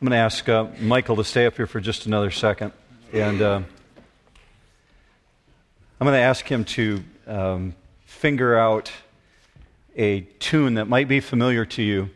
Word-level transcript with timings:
I'm 0.00 0.06
going 0.06 0.16
to 0.16 0.18
ask 0.18 0.48
uh, 0.48 0.68
Michael 0.80 1.16
to 1.16 1.24
stay 1.24 1.44
up 1.44 1.56
here 1.56 1.66
for 1.66 1.80
just 1.80 2.06
another 2.06 2.30
second. 2.30 2.70
And 3.12 3.42
uh, 3.42 3.60
I'm 6.00 6.04
going 6.04 6.14
to 6.14 6.20
ask 6.20 6.46
him 6.46 6.64
to 6.66 7.02
um, 7.26 7.74
finger 8.04 8.56
out 8.56 8.92
a 9.96 10.20
tune 10.38 10.74
that 10.74 10.84
might 10.84 11.08
be 11.08 11.18
familiar 11.18 11.64
to 11.64 11.82
you 11.82 12.10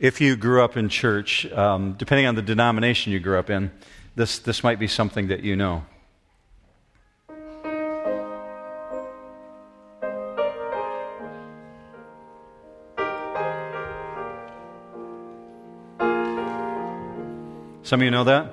if 0.00 0.22
you 0.22 0.36
grew 0.36 0.64
up 0.64 0.78
in 0.78 0.88
church. 0.88 1.44
Um, 1.52 1.96
depending 1.98 2.24
on 2.24 2.34
the 2.34 2.40
denomination 2.40 3.12
you 3.12 3.20
grew 3.20 3.38
up 3.38 3.50
in, 3.50 3.72
this, 4.16 4.38
this 4.38 4.64
might 4.64 4.78
be 4.78 4.88
something 4.88 5.28
that 5.28 5.40
you 5.40 5.54
know. 5.54 5.84
Some 17.88 18.02
of 18.02 18.04
you 18.04 18.10
know 18.10 18.24
that? 18.24 18.52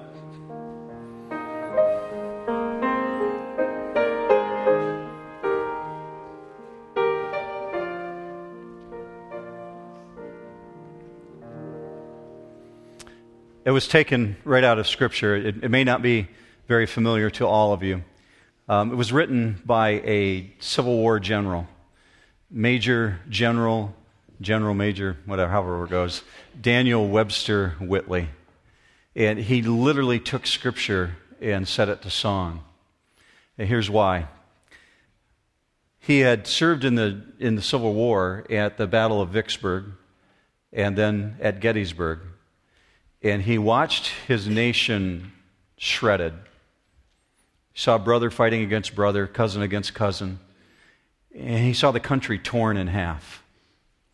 It 13.65 13.71
was 13.71 13.89
taken 13.89 14.37
right 14.45 14.63
out 14.63 14.79
of 14.79 14.87
Scripture. 14.87 15.35
It, 15.35 15.65
it 15.65 15.69
may 15.69 15.83
not 15.83 16.01
be 16.01 16.29
very 16.69 16.85
familiar 16.85 17.29
to 17.31 17.45
all 17.45 17.73
of 17.73 17.83
you. 17.83 18.05
Um, 18.69 18.93
it 18.93 18.95
was 18.95 19.11
written 19.11 19.61
by 19.65 19.99
a 20.05 20.49
Civil 20.59 20.95
War 20.95 21.19
general, 21.19 21.67
Major 22.49 23.19
General, 23.27 23.93
General 24.39 24.75
Major, 24.75 25.17
whatever, 25.25 25.51
however 25.51 25.83
it 25.83 25.89
goes, 25.89 26.23
Daniel 26.61 27.05
Webster 27.09 27.75
Whittle. 27.81 28.27
And 29.15 29.39
he 29.39 29.61
literally 29.61 30.19
took 30.19 30.45
scripture 30.45 31.15
and 31.41 31.67
set 31.67 31.89
it 31.89 32.01
to 32.01 32.09
song. 32.09 32.63
And 33.57 33.67
here's 33.67 33.89
why. 33.89 34.27
He 35.99 36.19
had 36.19 36.45
served 36.45 36.83
in 36.83 36.95
the, 36.95 37.21
in 37.39 37.55
the 37.55 37.61
Civil 37.61 37.93
War 37.93 38.45
at 38.49 38.77
the 38.77 38.87
Battle 38.87 39.21
of 39.21 39.29
Vicksburg 39.29 39.85
and 40.71 40.97
then 40.97 41.37
at 41.39 41.61
Gettysburg. 41.61 42.19
And 43.23 43.41
he 43.41 43.57
watched 43.57 44.11
his 44.27 44.47
nation 44.47 45.31
shredded. 45.77 46.33
He 47.73 47.79
saw 47.79 47.97
brother 47.97 48.29
fighting 48.29 48.61
against 48.61 48.93
brother, 48.93 49.25
cousin 49.25 49.61
against 49.61 49.93
cousin. 49.93 50.39
And 51.33 51.65
he 51.65 51.73
saw 51.73 51.91
the 51.91 51.99
country 51.99 52.37
torn 52.37 52.77
in 52.77 52.87
half. 52.87 53.43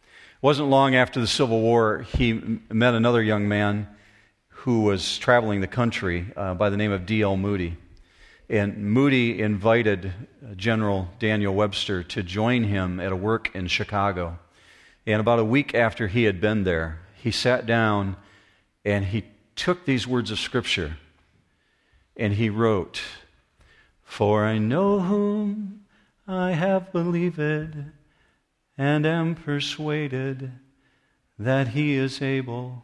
It 0.03 0.43
wasn't 0.43 0.69
long 0.69 0.95
after 0.95 1.19
the 1.19 1.27
Civil 1.27 1.61
War, 1.61 2.05
he 2.15 2.59
met 2.69 2.93
another 2.93 3.21
young 3.21 3.47
man 3.47 3.87
who 4.61 4.81
was 4.81 5.17
traveling 5.17 5.59
the 5.59 5.67
country 5.67 6.27
uh, 6.37 6.53
by 6.53 6.69
the 6.69 6.77
name 6.77 6.91
of 6.91 7.03
D.L. 7.07 7.35
Moody. 7.35 7.75
And 8.47 8.77
Moody 8.77 9.41
invited 9.41 10.13
General 10.55 11.09
Daniel 11.17 11.55
Webster 11.55 12.03
to 12.03 12.21
join 12.21 12.65
him 12.65 12.99
at 12.99 13.11
a 13.11 13.15
work 13.15 13.49
in 13.55 13.65
Chicago. 13.65 14.37
And 15.07 15.19
about 15.19 15.39
a 15.39 15.43
week 15.43 15.73
after 15.73 16.07
he 16.07 16.25
had 16.25 16.39
been 16.39 16.63
there, 16.63 16.99
he 17.15 17.31
sat 17.31 17.65
down 17.65 18.17
and 18.85 19.05
he 19.05 19.23
took 19.55 19.85
these 19.85 20.05
words 20.05 20.29
of 20.29 20.37
Scripture 20.37 20.97
and 22.15 22.33
he 22.33 22.51
wrote, 22.51 23.01
For 24.03 24.45
I 24.45 24.59
know 24.59 24.99
whom 24.99 25.85
I 26.27 26.51
have 26.51 26.91
believed 26.91 27.39
and 28.77 29.05
am 29.07 29.33
persuaded 29.33 30.51
that 31.39 31.69
he 31.69 31.95
is 31.95 32.21
able 32.21 32.83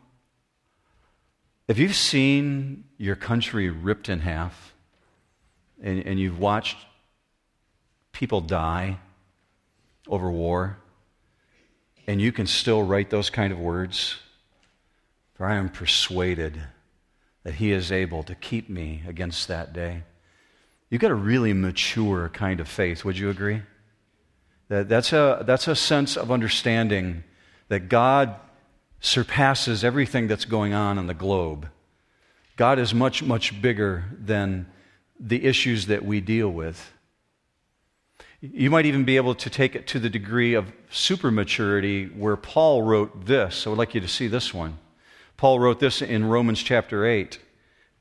if 1.67 1.77
you've 1.77 1.95
seen 1.95 2.85
your 2.97 3.15
country 3.15 3.69
ripped 3.69 4.09
in 4.09 4.21
half 4.21 4.73
and, 5.81 6.05
and 6.05 6.19
you've 6.19 6.39
watched 6.39 6.77
people 8.11 8.41
die 8.41 8.99
over 10.07 10.31
war, 10.31 10.77
and 12.07 12.21
you 12.21 12.31
can 12.31 12.47
still 12.47 12.81
write 12.81 13.09
those 13.09 13.29
kind 13.29 13.51
of 13.51 13.59
words, 13.59 14.15
for 15.35 15.45
I 15.45 15.55
am 15.55 15.69
persuaded 15.69 16.59
that 17.43 17.55
He 17.55 17.71
is 17.71 17.91
able 17.91 18.23
to 18.23 18.33
keep 18.33 18.69
me 18.69 19.03
against 19.05 19.49
that 19.49 19.73
day. 19.73 20.03
You've 20.89 21.01
got 21.01 21.11
a 21.11 21.15
really 21.15 21.51
mature 21.51 22.29
kind 22.29 22.61
of 22.61 22.67
faith, 22.69 23.03
would 23.03 23.17
you 23.17 23.29
agree? 23.29 23.61
That, 24.69 24.87
that's, 24.87 25.11
a, 25.11 25.43
that's 25.45 25.67
a 25.67 25.75
sense 25.75 26.15
of 26.15 26.31
understanding 26.31 27.25
that 27.67 27.89
God 27.89 28.35
surpasses 28.99 29.83
everything 29.83 30.27
that's 30.27 30.45
going 30.45 30.73
on 30.73 30.97
in 30.97 31.07
the 31.07 31.13
globe. 31.13 31.69
God 32.55 32.79
is 32.79 32.93
much, 32.93 33.21
much 33.21 33.61
bigger 33.61 34.05
than 34.17 34.67
the 35.19 35.45
issues 35.45 35.87
that 35.87 36.03
we 36.03 36.21
deal 36.21 36.49
with. 36.49 36.93
You 38.41 38.69
might 38.69 38.85
even 38.85 39.03
be 39.03 39.15
able 39.15 39.35
to 39.35 39.49
take 39.49 39.75
it 39.75 39.87
to 39.87 39.99
the 39.99 40.09
degree 40.09 40.53
of 40.53 40.71
super 40.91 41.31
maturity 41.31 42.05
where 42.05 42.35
Paul 42.35 42.83
wrote 42.83 43.25
this. 43.25 43.65
I 43.65 43.69
would 43.69 43.79
like 43.79 43.95
you 43.95 44.01
to 44.01 44.07
see 44.07 44.27
this 44.27 44.53
one. 44.53 44.77
Paul 45.37 45.59
wrote 45.59 45.79
this 45.79 46.01
in 46.01 46.25
Romans 46.25 46.61
chapter 46.61 47.05
8. 47.05 47.39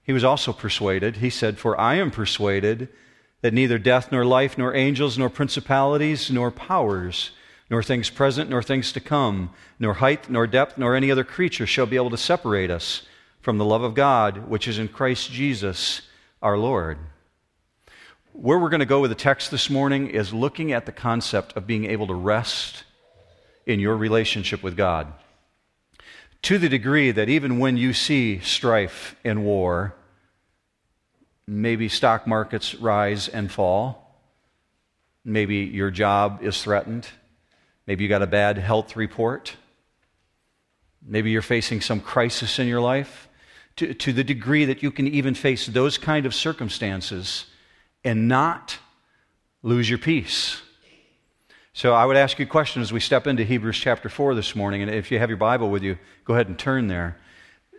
He 0.03 0.13
was 0.13 0.25
also 0.25 0.53
persuaded. 0.53 1.17
He 1.17 1.31
said, 1.31 1.59
For 1.59 1.79
I 1.79 1.97
am 1.97 2.11
persuaded 2.11 2.89
that 3.43 3.55
neither 3.55 3.79
death, 3.79 4.11
nor 4.11 4.25
life, 4.25 4.57
nor 4.57 4.75
angels, 4.75 5.19
nor 5.19 5.29
principalities, 5.29 6.31
nor 6.31 6.51
powers, 6.51 7.31
nor 7.69 7.83
things 7.83 8.11
present, 8.11 8.49
nor 8.49 8.63
things 8.63 8.93
to 8.93 9.01
come, 9.01 9.51
nor 9.79 9.95
height, 9.95 10.31
nor 10.31 10.47
depth, 10.47 10.79
nor 10.79 10.95
any 10.95 11.11
other 11.11 11.25
creature 11.25 11.67
shall 11.67 11.87
be 11.87 11.97
able 11.97 12.11
to 12.11 12.17
separate 12.17 12.71
us 12.71 13.03
from 13.41 13.59
the 13.59 13.65
love 13.65 13.83
of 13.83 13.95
God, 13.95 14.49
which 14.49 14.69
is 14.69 14.79
in 14.79 14.89
Christ 14.89 15.31
Jesus 15.31 16.03
our 16.43 16.57
Lord. 16.59 16.99
Where 18.33 18.59
we're 18.59 18.69
going 18.69 18.81
to 18.81 18.87
go 18.87 19.01
with 19.01 19.11
the 19.11 19.15
text 19.15 19.51
this 19.51 19.71
morning 19.71 20.09
is 20.09 20.33
looking 20.33 20.73
at 20.73 20.87
the 20.87 20.93
concept 20.93 21.57
of 21.57 21.67
being 21.67 21.87
able 21.87 22.07
to 22.09 22.15
rest 22.15 22.85
in 23.65 23.81
your 23.81 23.97
relationship 23.97 24.63
with 24.63 24.77
God. 24.77 25.13
To 26.43 26.59
the 26.59 26.69
degree 26.69 27.11
that 27.11 27.29
even 27.29 27.59
when 27.59 27.77
you 27.77 27.93
see 27.93 28.39
strife 28.41 29.17
and 29.25 29.45
war, 29.45 29.95
maybe 31.47 31.89
stock 31.89 32.27
markets 32.27 32.75
rise 32.75 33.27
and 33.27 33.51
fall, 33.51 34.21
maybe 35.25 35.57
your 35.57 35.91
job 35.91 36.41
is 36.43 36.63
threatened, 36.63 37.09
Maybe 37.87 38.03
you 38.03 38.09
got 38.09 38.23
a 38.23 38.27
bad 38.27 38.59
health 38.59 38.97
report. 38.97 39.57
Maybe 41.05 41.31
you're 41.31 41.43
facing 41.43 41.81
some 41.81 42.01
crisis 42.01 42.59
in 42.59 42.67
your 42.67 42.81
life. 42.81 43.29
To, 43.77 43.93
to 43.93 44.13
the 44.13 44.25
degree 44.25 44.65
that 44.65 44.83
you 44.83 44.91
can 44.91 45.07
even 45.07 45.35
face 45.35 45.67
those 45.67 45.99
kind 45.99 46.25
of 46.25 46.35
circumstances 46.35 47.45
and 48.03 48.27
not 48.27 48.79
lose 49.63 49.91
your 49.91 49.99
peace. 49.99 50.63
So 51.75 51.93
I 51.93 52.07
would 52.07 52.17
ask 52.17 52.39
you 52.39 52.47
a 52.47 52.49
question 52.49 52.81
as 52.81 52.91
we 52.91 53.01
step 53.01 53.27
into 53.27 53.45
Hebrews 53.45 53.77
chapter 53.77 54.09
4 54.09 54.35
this 54.35 54.57
morning. 54.57 54.81
And 54.81 54.91
if 54.91 55.11
you 55.11 55.19
have 55.19 55.29
your 55.29 55.37
Bible 55.37 55.69
with 55.69 55.83
you, 55.83 55.99
go 56.25 56.33
ahead 56.33 56.49
and 56.49 56.59
turn 56.59 56.87
there. 56.87 57.19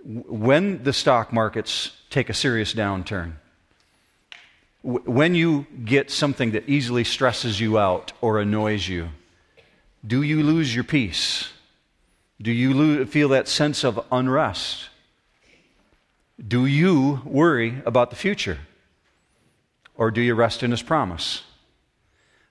When 0.03 0.84
the 0.84 0.94
stock 0.94 1.34
markets 1.34 1.94
take 2.12 2.29
a 2.29 2.34
serious 2.34 2.75
downturn, 2.75 3.34
when 4.84 5.34
you 5.34 5.66
get 5.84 6.12
something 6.12 6.51
that 6.51 6.69
easily 6.69 7.03
stresses 7.03 7.59
you 7.59 7.79
out 7.79 8.13
or 8.22 8.39
annoys 8.39 8.88
you, 8.88 9.09
do 10.07 10.22
you 10.22 10.41
lose 10.41 10.73
your 10.73 10.85
peace? 10.85 11.50
Do 12.41 12.51
you 12.51 13.06
feel 13.06 13.29
that 13.29 13.47
sense 13.47 13.84
of 13.84 14.03
unrest? 14.12 14.90
Do 16.45 16.66
you 16.66 17.22
worry 17.25 17.81
about 17.85 18.09
the 18.09 18.16
future? 18.16 18.59
Or 19.95 20.12
do 20.12 20.22
you 20.22 20.34
rest 20.35 20.63
in 20.63 20.72
His 20.72 20.81
promise? 20.81 21.44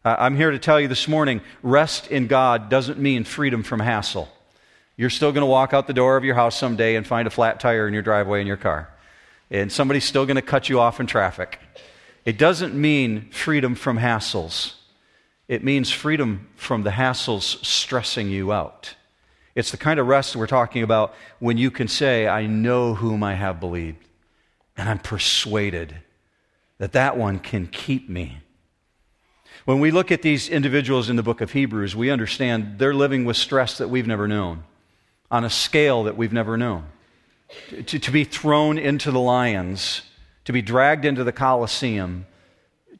I'm 0.05 0.37
here 0.37 0.51
to 0.51 0.59
tell 0.59 0.81
you 0.81 0.87
this 0.87 1.09
morning 1.09 1.41
rest 1.63 2.09
in 2.09 2.27
God 2.27 2.69
doesn't 2.69 2.99
mean 2.99 3.25
freedom 3.25 3.63
from 3.63 3.81
hassle. 3.81 4.29
You're 4.97 5.11
still 5.11 5.33
going 5.33 5.43
to 5.43 5.47
walk 5.47 5.75
out 5.75 5.87
the 5.87 5.93
door 5.93 6.17
of 6.17 6.25
your 6.25 6.37
house 6.37 6.57
someday 6.57 6.95
and 6.95 7.07
find 7.07 7.27
a 7.27 7.31
flat 7.31 7.59
tire 7.59 7.89
in 7.89 7.95
your 7.95 8.03
driveway 8.03 8.41
in 8.41 8.47
your 8.47 8.57
car. 8.57 8.89
And 9.51 9.71
somebody's 9.71 10.05
still 10.05 10.25
going 10.27 10.37
to 10.37 10.43
cut 10.43 10.69
you 10.69 10.81
off 10.81 11.01
in 11.01 11.07
traffic. 11.07 11.61
It 12.25 12.39
doesn't 12.39 12.75
mean 12.75 13.31
freedom 13.31 13.75
from 13.75 13.99
hassles. 13.99 14.76
It 15.49 15.63
means 15.63 15.91
freedom 15.91 16.49
from 16.57 16.83
the 16.83 16.91
hassles 16.91 17.65
stressing 17.65 18.29
you 18.29 18.53
out. 18.53 18.95
It's 19.55 19.71
the 19.71 19.77
kind 19.77 20.01
of 20.01 20.07
rest 20.07 20.37
we're 20.37 20.47
talking 20.47 20.83
about 20.83 21.15
when 21.39 21.57
you 21.57 21.71
can 21.71 21.89
say, 21.89 22.27
I 22.27 22.47
know 22.47 22.95
whom 22.95 23.23
I 23.23 23.35
have 23.35 23.61
believed, 23.61 24.05
and 24.77 24.89
I'm 24.89 24.99
persuaded 24.99 25.95
that 26.79 26.93
that 26.93 27.17
one 27.17 27.39
can 27.39 27.67
keep 27.67 28.09
me. 28.09 28.39
When 29.65 29.81
we 29.81 29.91
look 29.91 30.13
at 30.13 30.23
these 30.23 30.49
individuals 30.49 31.09
in 31.09 31.17
the 31.17 31.23
book 31.23 31.41
of 31.41 31.53
Hebrews, 31.53 31.97
we 31.97 32.11
understand 32.11 32.79
they're 32.79 32.95
living 32.95 33.25
with 33.25 33.37
stress 33.37 33.79
that 33.79 33.89
we've 33.89 34.07
never 34.07 34.29
known, 34.29 34.65
on 35.31 35.45
a 35.45 35.51
scale 35.51 36.05
that 36.05 36.17
we've 36.17 36.33
never 36.33 36.57
known. 36.57 36.85
To, 37.87 37.99
to 37.99 38.11
be 38.11 38.25
thrown 38.25 38.77
into 38.77 39.11
the 39.11 39.21
lions, 39.21 40.03
to 40.45 40.53
be 40.53 40.63
dragged 40.63 41.05
into 41.05 41.25
the 41.25 41.33
Colosseum, 41.33 42.27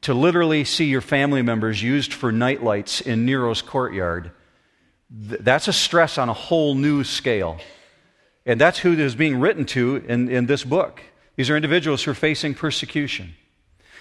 to 0.01 0.13
literally 0.13 0.63
see 0.63 0.85
your 0.85 1.01
family 1.01 1.41
members 1.41 1.81
used 1.81 2.13
for 2.13 2.31
nightlights 2.31 3.01
in 3.01 3.25
Nero's 3.25 3.61
courtyard, 3.61 4.31
that's 5.09 5.67
a 5.67 5.73
stress 5.73 6.17
on 6.17 6.29
a 6.29 6.33
whole 6.33 6.75
new 6.75 7.03
scale. 7.03 7.57
And 8.45 8.61
that's 8.61 8.79
who 8.79 8.93
is 8.93 9.15
being 9.15 9.39
written 9.39 9.65
to 9.65 9.97
in, 10.07 10.29
in 10.29 10.45
this 10.45 10.63
book. 10.63 11.01
These 11.35 11.49
are 11.49 11.55
individuals 11.55 12.03
who 12.03 12.11
are 12.11 12.15
facing 12.15 12.53
persecution. 12.53 13.35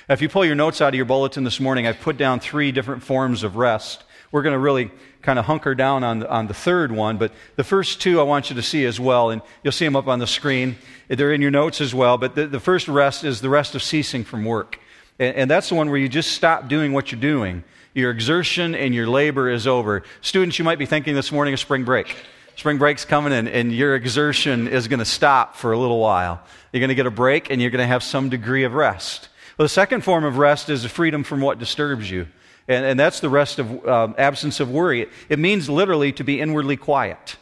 If 0.09 0.23
you 0.23 0.29
pull 0.29 0.45
your 0.45 0.55
notes 0.55 0.81
out 0.81 0.91
of 0.91 0.95
your 0.95 1.05
bulletin 1.05 1.43
this 1.45 1.59
morning, 1.59 1.87
I've 1.87 2.01
put 2.01 2.17
down 2.17 2.39
three 2.39 2.71
different 2.71 3.03
forms 3.03 3.43
of 3.43 3.57
rest. 3.57 4.05
We're 4.31 4.43
going 4.43 4.53
to 4.53 4.59
really 4.59 4.91
kind 5.23 5.39
of 5.39 5.47
hunker 5.47 5.75
down 5.75 6.05
on 6.05 6.21
the, 6.21 6.31
on 6.31 6.47
the 6.47 6.55
third 6.55 6.93
one, 6.93 7.19
but 7.19 7.33
the 7.57 7.65
first 7.65 8.01
two 8.01 8.21
I 8.21 8.23
want 8.23 8.49
you 8.49 8.57
to 8.57 8.63
see 8.63 8.85
as 8.85 9.01
well, 9.01 9.31
and 9.31 9.43
you'll 9.65 9.73
see 9.73 9.85
them 9.85 9.97
up 9.97 10.07
on 10.07 10.21
the 10.21 10.27
screen. 10.27 10.77
They're 11.09 11.33
in 11.33 11.43
your 11.43 11.51
notes 11.51 11.81
as 11.81 11.93
well, 11.95 12.19
but 12.19 12.37
the, 12.37 12.47
the 12.47 12.61
first 12.61 12.87
rest 12.87 13.25
is 13.25 13.41
the 13.41 13.49
rest 13.49 13.75
of 13.75 13.83
ceasing 13.83 14.23
from 14.23 14.45
work. 14.45 14.79
And, 15.19 15.37
and 15.37 15.51
that's 15.51 15.69
the 15.69 15.75
one 15.75 15.89
where 15.89 15.99
you 15.99 16.09
just 16.09 16.33
stop 16.33 16.69
doing 16.69 16.93
what 16.93 17.13
you're 17.13 17.21
doing. 17.21 17.65
Your 17.95 18.11
exertion 18.11 18.75
and 18.75 18.95
your 18.95 19.07
labor 19.07 19.49
is 19.49 19.67
over. 19.67 20.03
Students, 20.21 20.59
you 20.59 20.65
might 20.65 20.79
be 20.79 20.87
thinking 20.87 21.15
this 21.15 21.33
morning 21.33 21.55
of 21.55 21.61
spring 21.61 21.85
break. 21.85 22.15
Spring 22.57 22.79
break's 22.79 23.05
coming 23.05 23.33
and, 23.33 23.49
and 23.49 23.73
your 23.73 23.95
exertion 23.95 24.69
is 24.69 24.89
going 24.89 24.99
to 24.99 25.05
stop 25.05 25.57
for 25.57 25.73
a 25.73 25.79
little 25.79 25.99
while. 25.99 26.41
You're 26.73 26.81
going 26.81 26.89
to 26.89 26.95
get 26.95 27.07
a 27.07 27.11
break 27.11 27.51
and 27.51 27.61
you're 27.61 27.71
going 27.71 27.83
to 27.83 27.87
have 27.87 28.03
some 28.03 28.29
degree 28.29 28.65
of 28.65 28.75
rest. 28.75 29.29
Well, 29.59 29.65
the 29.65 29.71
second 29.71 30.03
form 30.03 30.25
of 30.25 30.37
rest 30.37 30.69
is 30.69 30.85
freedom 30.85 31.25
from 31.25 31.41
what 31.41 31.59
disturbs 31.59 32.11
you. 32.11 32.27
And, 32.69 32.85
and 32.85 33.01
that's 33.01 33.21
the 33.21 33.29
rest 33.29 33.59
of 33.59 33.89
um, 33.89 34.15
absence 34.19 34.61
of 34.61 34.71
worry. 34.71 35.03
It, 35.03 35.11
it 35.29 35.39
means 35.39 35.71
literally 35.71 36.13
to 36.13 36.25
be 36.25 36.41
inwardly 36.41 36.77
quiet, 36.77 37.37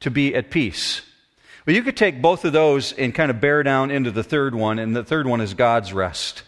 to 0.00 0.10
be 0.10 0.34
at 0.34 0.50
peace. 0.50 1.02
Well, 1.66 1.76
you 1.76 1.82
could 1.82 1.96
take 1.96 2.22
both 2.22 2.46
of 2.46 2.54
those 2.54 2.92
and 2.92 3.14
kind 3.14 3.30
of 3.30 3.40
bear 3.40 3.62
down 3.62 3.90
into 3.90 4.10
the 4.10 4.22
third 4.22 4.54
one, 4.54 4.78
and 4.78 4.96
the 4.96 5.04
third 5.04 5.26
one 5.26 5.42
is 5.42 5.52
God's 5.52 5.92
rest. 5.92 6.42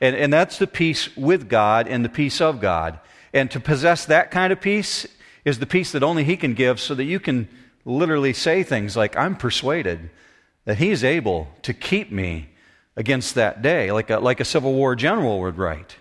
And, 0.00 0.14
and 0.14 0.32
that's 0.32 0.58
the 0.58 0.66
peace 0.66 1.14
with 1.16 1.48
God 1.48 1.88
and 1.88 2.04
the 2.04 2.08
peace 2.08 2.40
of 2.40 2.60
God. 2.60 2.98
And 3.32 3.50
to 3.50 3.60
possess 3.60 4.04
that 4.06 4.30
kind 4.30 4.52
of 4.52 4.60
peace 4.60 5.06
is 5.44 5.58
the 5.58 5.66
peace 5.66 5.92
that 5.92 6.02
only 6.02 6.24
He 6.24 6.36
can 6.36 6.54
give 6.54 6.80
so 6.80 6.94
that 6.94 7.04
you 7.04 7.20
can 7.20 7.48
literally 7.84 8.32
say 8.32 8.62
things 8.62 8.96
like, 8.96 9.16
I'm 9.16 9.36
persuaded 9.36 10.10
that 10.64 10.78
He's 10.78 11.04
able 11.04 11.48
to 11.62 11.72
keep 11.72 12.10
me 12.10 12.50
against 12.96 13.34
that 13.34 13.62
day, 13.62 13.92
like 13.92 14.10
a, 14.10 14.18
like 14.18 14.40
a 14.40 14.44
Civil 14.44 14.74
War 14.74 14.96
general 14.96 15.40
would 15.40 15.58
write. 15.58 15.96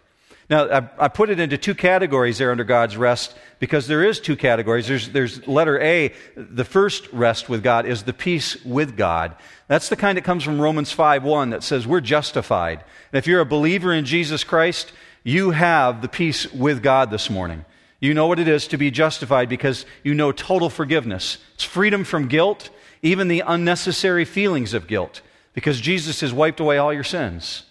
Now, 0.50 0.70
I, 0.70 0.90
I, 1.00 1.08
put 1.08 1.32
it 1.32 1.40
into 1.40 1.58
two 1.58 1.74
categories 1.74 2.38
there 2.38 2.52
under 2.52 2.64
God's 2.64 2.98
rest 2.98 3.36
because 3.60 3.88
there 3.88 4.04
is 4.04 4.20
two 4.20 4.36
categories. 4.36 4.88
There's, 4.88 5.10
there's 5.10 5.48
letter 5.48 5.82
A, 5.82 6.14
the 6.36 6.64
first 6.64 7.12
rest 7.12 7.50
with 7.50 7.64
God 7.64 7.88
is 7.88 8.04
the 8.04 8.14
peace 8.14 8.64
with 8.64 8.96
God. 8.96 9.36
That's 9.68 9.90
the 9.90 9.96
kind 9.96 10.18
that 10.18 10.24
comes 10.24 10.44
from 10.44 10.62
Romans 10.62 10.92
5 10.92 11.24
1 11.24 11.50
that 11.50 11.64
says 11.64 11.88
we're 11.88 12.02
justified. 12.02 12.84
And 13.12 13.18
if 13.18 13.26
you're 13.26 13.42
a 13.42 13.46
believer 13.46 13.92
in 13.92 14.06
Jesus 14.06 14.44
Christ, 14.44 14.92
you 15.24 15.50
have 15.50 16.04
the 16.04 16.08
peace 16.08 16.52
with 16.54 16.84
God 16.84 17.10
this 17.10 17.32
morning. 17.32 17.66
You 18.00 18.14
know 18.14 18.28
what 18.28 18.40
it 18.40 18.48
is 18.48 18.68
to 18.68 18.78
be 18.78 18.92
justified 18.92 19.50
because 19.50 19.88
you 20.04 20.14
know 20.14 20.32
total 20.32 20.70
forgiveness. 20.70 21.40
It's 21.56 21.64
freedom 21.64 22.04
from 22.04 22.28
guilt, 22.28 22.70
even 23.02 23.30
the 23.30 23.42
unnecessary 23.48 24.26
feelings 24.26 24.76
of 24.76 24.86
guilt, 24.86 25.22
because 25.54 25.82
Jesus 25.82 26.22
has 26.22 26.32
wiped 26.32 26.60
away 26.60 26.78
all 26.78 26.94
your 26.94 27.04
sins. 27.04 27.64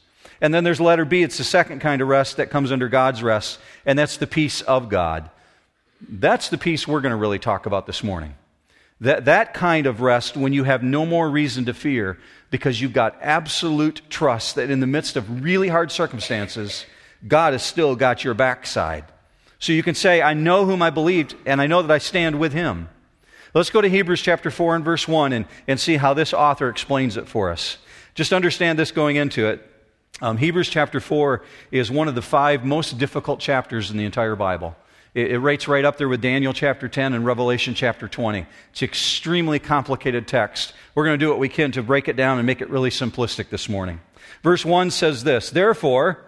And 0.45 0.53
then 0.53 0.63
there's 0.63 0.79
letter 0.79 1.07
B, 1.07 1.23
it's 1.23 1.39
the 1.39 1.43
second 1.43 1.79
kind 1.79 2.03
of 2.03 2.09
rest 2.09 2.37
that 2.37 2.51
comes 2.51 2.71
under 2.71 2.87
God's 2.91 3.23
rest, 3.23 3.59
and 3.87 3.99
that's 3.99 4.19
the 4.19 4.27
peace 4.27 4.61
of 4.61 4.91
God. 4.91 5.31
That's 6.07 6.51
the 6.51 6.59
peace 6.59 6.87
we're 6.87 7.01
going 7.01 7.13
to 7.13 7.17
really 7.17 7.39
talk 7.39 7.65
about 7.65 7.87
this 7.87 8.05
morning. 8.05 8.35
That, 9.01 9.25
that 9.25 9.55
kind 9.55 9.87
of 9.87 10.03
rest 10.03 10.37
when 10.37 10.53
you 10.53 10.65
have 10.65 10.83
no 10.83 11.07
more 11.07 11.31
reason 11.31 11.65
to 11.65 11.73
fear 11.73 12.19
because 12.51 12.79
you've 12.79 12.93
got 12.93 13.17
absolute 13.23 14.03
trust 14.11 14.57
that 14.57 14.69
in 14.69 14.81
the 14.81 14.87
midst 14.87 15.17
of 15.17 15.43
really 15.43 15.69
hard 15.69 15.91
circumstances, 15.91 16.85
God 17.27 17.55
has 17.55 17.63
still 17.63 17.97
got 17.97 18.23
your 18.23 18.35
backside. 18.35 19.07
So 19.59 19.73
you 19.73 19.83
can 19.83 19.95
say, 19.95 20.21
I 20.21 20.35
know 20.35 20.67
whom 20.67 20.83
I 20.83 20.91
believed, 20.91 21.35
and 21.47 21.59
I 21.59 21.67
know 21.69 21.81
that 21.81 21.91
I 21.91 21.97
stand 21.97 22.39
with 22.39 22.53
him. 22.53 22.91
Let's 23.55 23.71
go 23.71 23.81
to 23.81 23.89
Hebrews 23.89 24.21
chapter 24.21 24.51
4 24.51 24.77
and 24.77 24.85
verse 24.85 25.09
1 25.09 25.33
and, 25.33 25.47
and 25.67 25.81
see 25.81 25.97
how 25.97 26.13
this 26.13 26.35
author 26.35 26.69
explains 26.69 27.17
it 27.17 27.29
for 27.29 27.51
us. 27.51 27.79
Just 28.15 28.35
understand 28.35 28.79
this 28.79 28.93
going 28.93 29.17
into 29.17 29.47
it. 29.47 29.71
Um, 30.25 30.39
Hebrews 30.39 30.71
chapter 30.71 31.01
4 31.01 31.43
is 31.71 31.91
one 31.91 32.09
of 32.09 32.15
the 32.15 32.23
five 32.23 32.65
most 32.65 32.97
difficult 32.97 33.41
chapters 33.41 33.91
in 33.91 33.99
the 33.99 34.07
entire 34.07 34.35
Bible. 34.35 34.75
It, 35.13 35.33
it 35.33 35.39
rates 35.39 35.69
right 35.69 35.85
up 35.85 35.99
there 35.99 36.09
with 36.09 36.23
Daniel 36.23 36.55
chapter 36.55 36.89
10 36.89 37.13
and 37.13 37.27
Revelation 37.27 37.75
chapter 37.75 38.09
20. 38.09 38.47
It's 38.71 38.83
extremely 38.83 39.59
complicated 39.59 40.27
text. 40.27 40.73
We're 40.95 41.05
going 41.05 41.19
to 41.19 41.23
do 41.23 41.29
what 41.29 41.41
we 41.41 41.51
can 41.51 41.73
to 41.73 41.83
break 41.83 42.09
it 42.09 42.17
down 42.17 42.39
and 42.39 42.47
make 42.47 42.63
it 42.63 42.71
really 42.71 42.89
simplistic 42.89 43.51
this 43.51 43.69
morning. 43.69 44.01
Verse 44.43 44.65
1 44.65 44.93
says 44.93 45.25
this 45.25 45.51
Therefore, 45.51 46.25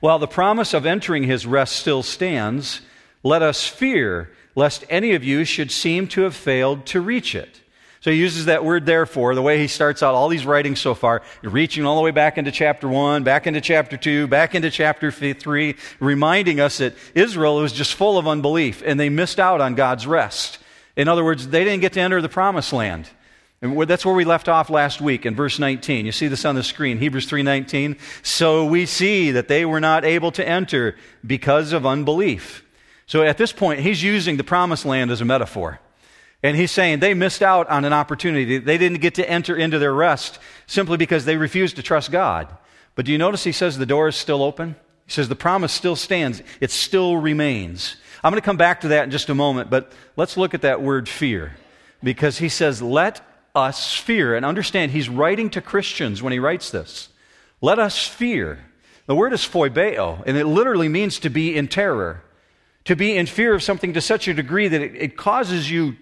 while 0.00 0.18
the 0.18 0.26
promise 0.26 0.72
of 0.72 0.86
entering 0.86 1.24
his 1.24 1.44
rest 1.44 1.76
still 1.76 2.02
stands, 2.02 2.80
let 3.22 3.42
us 3.42 3.66
fear 3.66 4.30
lest 4.54 4.82
any 4.88 5.12
of 5.12 5.22
you 5.22 5.44
should 5.44 5.70
seem 5.70 6.08
to 6.08 6.22
have 6.22 6.34
failed 6.34 6.86
to 6.86 7.02
reach 7.02 7.34
it. 7.34 7.60
So 8.04 8.10
he 8.10 8.18
uses 8.18 8.44
that 8.44 8.62
word 8.62 8.84
therefore, 8.84 9.34
the 9.34 9.40
way 9.40 9.56
he 9.56 9.66
starts 9.66 10.02
out 10.02 10.14
all 10.14 10.28
these 10.28 10.44
writings 10.44 10.78
so 10.78 10.94
far, 10.94 11.22
reaching 11.40 11.86
all 11.86 11.96
the 11.96 12.02
way 12.02 12.10
back 12.10 12.36
into 12.36 12.52
chapter 12.52 12.86
1, 12.86 13.24
back 13.24 13.46
into 13.46 13.62
chapter 13.62 13.96
2, 13.96 14.26
back 14.26 14.54
into 14.54 14.70
chapter 14.70 15.10
3, 15.10 15.74
reminding 16.00 16.60
us 16.60 16.76
that 16.76 16.94
Israel 17.14 17.56
was 17.56 17.72
just 17.72 17.94
full 17.94 18.18
of 18.18 18.28
unbelief 18.28 18.82
and 18.84 19.00
they 19.00 19.08
missed 19.08 19.40
out 19.40 19.62
on 19.62 19.74
God's 19.74 20.06
rest. 20.06 20.58
In 20.96 21.08
other 21.08 21.24
words, 21.24 21.48
they 21.48 21.64
didn't 21.64 21.80
get 21.80 21.94
to 21.94 22.00
enter 22.00 22.20
the 22.20 22.28
promised 22.28 22.74
land. 22.74 23.08
And 23.62 23.80
that's 23.88 24.04
where 24.04 24.14
we 24.14 24.26
left 24.26 24.50
off 24.50 24.68
last 24.68 25.00
week 25.00 25.24
in 25.24 25.34
verse 25.34 25.58
19. 25.58 26.04
You 26.04 26.12
see 26.12 26.28
this 26.28 26.44
on 26.44 26.56
the 26.56 26.62
screen, 26.62 26.98
Hebrews 26.98 27.24
3:19. 27.24 27.96
So 28.22 28.66
we 28.66 28.84
see 28.84 29.30
that 29.30 29.48
they 29.48 29.64
were 29.64 29.80
not 29.80 30.04
able 30.04 30.30
to 30.32 30.46
enter 30.46 30.94
because 31.26 31.72
of 31.72 31.86
unbelief. 31.86 32.66
So 33.06 33.22
at 33.22 33.38
this 33.38 33.52
point, 33.52 33.80
he's 33.80 34.02
using 34.02 34.36
the 34.36 34.44
promised 34.44 34.84
land 34.84 35.10
as 35.10 35.22
a 35.22 35.24
metaphor. 35.24 35.80
And 36.44 36.58
he's 36.58 36.70
saying 36.70 37.00
they 37.00 37.14
missed 37.14 37.42
out 37.42 37.70
on 37.70 37.86
an 37.86 37.94
opportunity. 37.94 38.58
They 38.58 38.76
didn't 38.76 39.00
get 39.00 39.14
to 39.14 39.28
enter 39.28 39.56
into 39.56 39.78
their 39.78 39.94
rest 39.94 40.38
simply 40.66 40.98
because 40.98 41.24
they 41.24 41.38
refused 41.38 41.76
to 41.76 41.82
trust 41.82 42.10
God. 42.12 42.54
But 42.94 43.06
do 43.06 43.12
you 43.12 43.18
notice 43.18 43.44
he 43.44 43.50
says 43.50 43.78
the 43.78 43.86
door 43.86 44.08
is 44.08 44.14
still 44.14 44.42
open? 44.42 44.76
He 45.06 45.12
says 45.12 45.30
the 45.30 45.36
promise 45.36 45.72
still 45.72 45.96
stands, 45.96 46.42
it 46.60 46.70
still 46.70 47.16
remains. 47.16 47.96
I'm 48.22 48.30
going 48.30 48.42
to 48.42 48.44
come 48.44 48.58
back 48.58 48.82
to 48.82 48.88
that 48.88 49.04
in 49.04 49.10
just 49.10 49.30
a 49.30 49.34
moment, 49.34 49.70
but 49.70 49.90
let's 50.16 50.36
look 50.36 50.52
at 50.52 50.60
that 50.62 50.82
word 50.82 51.08
fear. 51.08 51.56
Because 52.02 52.36
he 52.36 52.50
says, 52.50 52.82
let 52.82 53.22
us 53.54 53.94
fear. 53.94 54.36
And 54.36 54.44
understand, 54.44 54.92
he's 54.92 55.08
writing 55.08 55.48
to 55.50 55.62
Christians 55.62 56.22
when 56.22 56.34
he 56.34 56.38
writes 56.38 56.70
this. 56.70 57.08
Let 57.62 57.78
us 57.78 58.06
fear. 58.06 58.58
The 59.06 59.14
word 59.14 59.32
is 59.32 59.40
phobeo, 59.40 60.22
and 60.26 60.36
it 60.36 60.44
literally 60.44 60.90
means 60.90 61.18
to 61.20 61.30
be 61.30 61.56
in 61.56 61.68
terror, 61.68 62.22
to 62.84 62.94
be 62.94 63.16
in 63.16 63.24
fear 63.24 63.54
of 63.54 63.62
something 63.62 63.94
to 63.94 64.02
such 64.02 64.28
a 64.28 64.34
degree 64.34 64.68
that 64.68 64.82
it, 64.82 64.94
it 64.94 65.16
causes 65.16 65.70
you 65.70 65.96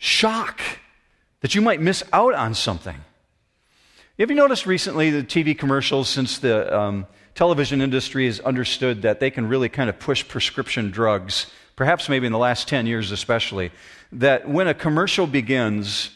shock 0.00 0.62
that 1.42 1.54
you 1.54 1.60
might 1.60 1.80
miss 1.80 2.02
out 2.10 2.34
on 2.34 2.54
something. 2.54 2.96
Have 4.18 4.30
you 4.30 4.36
noticed 4.36 4.66
recently 4.66 5.10
the 5.10 5.22
TV 5.22 5.56
commercials 5.56 6.08
since 6.08 6.38
the 6.38 6.76
um, 6.76 7.06
television 7.34 7.82
industry 7.82 8.24
has 8.24 8.40
understood 8.40 9.02
that 9.02 9.20
they 9.20 9.30
can 9.30 9.46
really 9.46 9.68
kind 9.68 9.90
of 9.90 9.98
push 9.98 10.26
prescription 10.26 10.90
drugs, 10.90 11.46
perhaps 11.76 12.08
maybe 12.08 12.26
in 12.26 12.32
the 12.32 12.38
last 12.38 12.66
10 12.66 12.86
years 12.86 13.12
especially, 13.12 13.70
that 14.10 14.48
when 14.48 14.66
a 14.66 14.74
commercial 14.74 15.26
begins, 15.26 16.10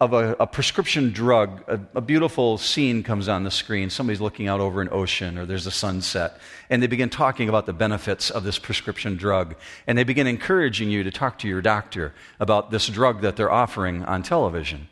of 0.00 0.12
a, 0.12 0.34
a 0.40 0.46
prescription 0.46 1.12
drug, 1.12 1.62
a, 1.68 1.80
a, 1.94 2.00
beautiful 2.00 2.56
scene 2.58 3.02
comes 3.02 3.28
on 3.28 3.44
the 3.44 3.50
screen. 3.50 3.90
Somebody's 3.90 4.20
looking 4.20 4.48
out 4.48 4.60
over 4.60 4.80
an 4.80 4.88
ocean 4.90 5.36
or 5.36 5.44
there's 5.44 5.66
a 5.66 5.70
sunset, 5.70 6.38
and 6.70 6.82
they 6.82 6.86
begin 6.86 7.10
talking 7.10 7.48
about 7.48 7.66
the 7.66 7.72
benefits 7.72 8.30
of 8.30 8.44
this 8.44 8.58
prescription 8.58 9.16
drug. 9.16 9.54
And 9.86 9.98
they 9.98 10.04
begin 10.04 10.26
encouraging 10.26 10.90
you 10.90 11.04
to 11.04 11.10
talk 11.10 11.38
to 11.40 11.48
your 11.48 11.60
doctor 11.60 12.14
about 12.40 12.70
this 12.70 12.86
drug 12.88 13.20
that 13.22 13.36
they're 13.36 13.52
offering 13.52 14.04
on 14.04 14.22
television. 14.22 14.88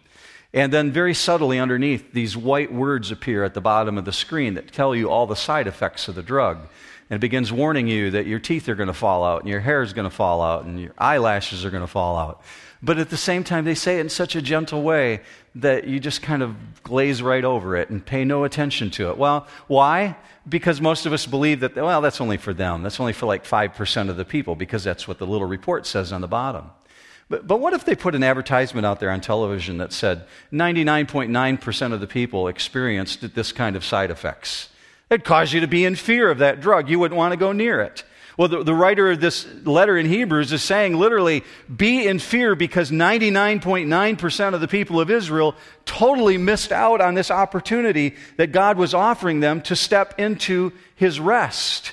And 0.53 0.73
then, 0.73 0.91
very 0.91 1.15
subtly 1.15 1.59
underneath, 1.59 2.13
these 2.13 2.37
white 2.37 2.73
words 2.73 3.11
appear 3.11 3.45
at 3.45 3.55
the 3.55 3.61
bottom 3.61 3.97
of 3.97 4.05
the 4.05 4.13
screen 4.13 4.55
that 4.55 4.73
tell 4.73 4.95
you 4.95 5.09
all 5.09 5.27
the 5.27 5.37
side 5.37 5.69
effects 5.69 6.09
of 6.09 6.17
the 6.17 6.23
drug. 6.23 6.59
And 7.11 7.17
it 7.17 7.21
begins 7.21 7.53
warning 7.53 7.89
you 7.89 8.13
that 8.13 8.27
your 8.27 8.39
teeth 8.39 8.69
are 8.69 8.77
going 8.77 8.87
to 8.87 8.95
fall 8.95 9.25
out, 9.25 9.41
and 9.41 9.49
your 9.49 9.59
hair 9.59 9.83
is 9.83 9.93
going 9.93 10.09
to 10.09 10.15
fall 10.15 10.41
out, 10.41 10.65
and 10.65 10.81
your 10.81 10.93
eyelashes 10.97 11.65
are 11.65 11.71
going 11.71 11.83
to 11.83 11.89
fall 11.89 12.17
out. 12.17 12.41
But 12.83 12.99
at 12.99 13.11
the 13.11 13.17
same 13.17 13.45
time, 13.45 13.65
they 13.65 13.75
say 13.75 13.99
it 13.99 14.03
in 14.03 14.09
such 14.09 14.37
a 14.37 14.41
gentle 14.41 14.83
way 14.83 15.21
that 15.57 15.89
you 15.89 15.99
just 16.01 16.23
kind 16.23 16.43
of 16.43 16.83
glaze 16.83 17.21
right 17.21 17.45
over 17.45 17.77
it 17.77 17.91
and 17.91 18.05
pay 18.05 18.25
no 18.25 18.45
attention 18.45 18.91
to 18.93 19.11
it. 19.11 19.19
Well, 19.19 19.47
why? 19.67 20.17
Because 20.49 20.81
most 20.81 21.05
of 21.05 21.13
us 21.13 21.27
believe 21.27 21.61
that, 21.61 21.75
well, 21.75 22.01
that's 22.01 22.21
only 22.21 22.39
for 22.39 22.55
them. 22.55 22.83
That's 22.83 23.01
only 23.01 23.13
for 23.13 23.27
like 23.27 23.45
5% 23.45 24.09
of 24.09 24.17
the 24.17 24.25
people, 24.25 24.55
because 24.55 24.85
that's 24.85 25.07
what 25.07 25.19
the 25.19 25.27
little 25.27 25.49
report 25.49 25.87
says 25.87 26.13
on 26.13 26.21
the 26.21 26.29
bottom. 26.29 26.71
But, 27.29 27.47
but 27.47 27.61
what 27.61 27.75
if 27.75 27.85
they 27.85 27.95
put 27.95 28.15
an 28.15 28.23
advertisement 28.23 28.87
out 28.87 28.99
there 28.99 29.11
on 29.11 29.21
television 29.21 29.79
that 29.79 29.93
said 29.93 30.27
99.9% 30.53 31.93
of 31.93 32.01
the 32.01 32.07
people 32.07 32.49
experienced 32.49 33.35
this 33.35 33.53
kind 33.53 33.77
of 33.77 33.85
side 33.85 34.11
effects? 34.11 34.70
It'd 35.11 35.25
cause 35.25 35.53
you 35.53 35.61
to 35.61 35.67
be 35.67 35.85
in 35.85 35.97
fear 35.97 36.31
of 36.31 36.39
that 36.39 36.61
drug. 36.61 36.89
You 36.89 37.01
wouldn't 37.01 37.19
want 37.19 37.33
to 37.33 37.37
go 37.37 37.51
near 37.51 37.81
it. 37.81 38.05
Well, 38.37 38.47
the, 38.47 38.63
the, 38.63 38.75
writer 38.75 39.11
of 39.11 39.21
this 39.21 39.45
letter 39.65 39.99
in 39.99 40.07
Hebrews 40.07 40.53
is 40.53 40.63
saying 40.63 40.97
literally, 40.97 41.43
be 41.75 42.07
in 42.07 42.21
fear 42.21 42.55
because 42.55 42.93
99.9% 42.93 44.55
of 44.55 44.61
the 44.61 44.69
people 44.69 45.01
of 45.01 45.11
Israel 45.11 45.57
totally 45.85 46.39
missed 46.39 46.71
out 46.71 47.01
on 47.01 47.15
this 47.15 47.31
opportunity 47.31 48.15
that 48.37 48.53
God 48.53 48.79
was 48.79 48.95
offering 48.95 49.41
them 49.41 49.61
to 49.63 49.75
step 49.75 50.19
into 50.19 50.73
his 50.95 51.19
rest. 51.19 51.93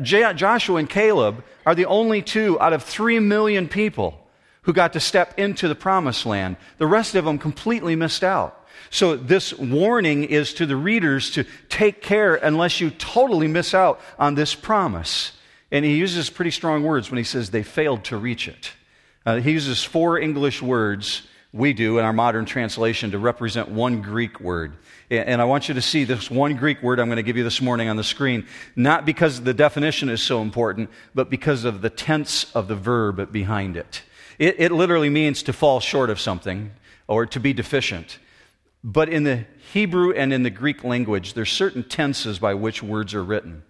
Joshua 0.00 0.76
and 0.76 0.88
Caleb 0.88 1.44
are 1.66 1.74
the 1.74 1.86
only 1.86 2.22
two 2.22 2.58
out 2.60 2.72
of 2.72 2.84
3 2.84 3.18
million 3.18 3.68
people 3.68 4.23
who 4.64 4.72
got 4.72 4.92
to 4.94 5.00
step 5.00 5.38
into 5.38 5.68
the 5.68 5.74
promised 5.74 6.26
land. 6.26 6.56
The 6.78 6.86
rest 6.86 7.14
of 7.14 7.24
them 7.24 7.38
completely 7.38 7.96
missed 7.96 8.24
out. 8.24 8.60
So 8.90 9.16
this 9.16 9.52
warning 9.52 10.24
is 10.24 10.54
to 10.54 10.66
the 10.66 10.76
readers 10.76 11.30
to 11.32 11.44
take 11.68 12.02
care 12.02 12.34
unless 12.34 12.80
you 12.80 12.90
totally 12.90 13.48
miss 13.48 13.74
out 13.74 14.00
on 14.18 14.34
this 14.34 14.54
promise. 14.54 15.32
And 15.70 15.84
he 15.84 15.96
uses 15.96 16.30
pretty 16.30 16.50
strong 16.50 16.82
words 16.82 17.10
when 17.10 17.18
he 17.18 17.24
says 17.24 17.50
they 17.50 17.62
failed 17.62 18.04
to 18.04 18.16
reach 18.16 18.48
it. 18.48 18.72
Uh, 19.26 19.36
he 19.36 19.52
uses 19.52 19.82
four 19.82 20.18
English 20.18 20.60
words, 20.62 21.22
we 21.52 21.72
do 21.72 21.98
in 21.98 22.04
our 22.04 22.12
modern 22.12 22.44
translation, 22.44 23.12
to 23.12 23.18
represent 23.18 23.68
one 23.68 24.02
Greek 24.02 24.40
word. 24.40 24.74
And 25.10 25.40
I 25.40 25.44
want 25.44 25.68
you 25.68 25.74
to 25.74 25.82
see 25.82 26.04
this 26.04 26.30
one 26.30 26.56
Greek 26.56 26.82
word 26.82 27.00
I'm 27.00 27.08
going 27.08 27.16
to 27.16 27.22
give 27.22 27.36
you 27.36 27.44
this 27.44 27.60
morning 27.60 27.88
on 27.88 27.96
the 27.96 28.04
screen, 28.04 28.46
not 28.76 29.04
because 29.04 29.42
the 29.42 29.54
definition 29.54 30.08
is 30.08 30.22
so 30.22 30.42
important, 30.42 30.90
but 31.14 31.30
because 31.30 31.64
of 31.64 31.80
the 31.80 31.90
tense 31.90 32.50
of 32.54 32.68
the 32.68 32.76
verb 32.76 33.32
behind 33.32 33.76
it. 33.76 34.02
It, 34.38 34.56
it 34.58 34.72
literally 34.72 35.10
means 35.10 35.42
to 35.44 35.52
fall 35.52 35.80
short 35.80 36.10
of 36.10 36.20
something 36.20 36.72
or 37.06 37.26
to 37.26 37.40
be 37.40 37.52
deficient. 37.52 38.18
But 38.82 39.08
in 39.08 39.24
the 39.24 39.46
Hebrew 39.72 40.12
and 40.12 40.32
in 40.32 40.42
the 40.42 40.50
Greek 40.50 40.84
language, 40.84 41.34
there's 41.34 41.50
certain 41.50 41.84
tenses 41.84 42.38
by 42.38 42.54
which 42.54 42.82
words 42.82 43.14
are 43.14 43.24
written. 43.24 43.62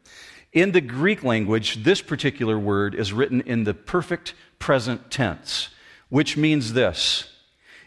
In 0.52 0.73
the 0.73 0.80
Greek 0.80 1.23
language, 1.23 1.85
this 1.85 2.00
particular 2.00 2.59
word 2.59 2.94
is 2.94 3.12
written 3.12 3.40
in 3.42 3.64
the 3.64 3.75
perfect 3.75 4.35
present 4.59 5.11
tense, 5.11 5.68
which 6.09 6.37
means 6.37 6.73
this 6.73 7.30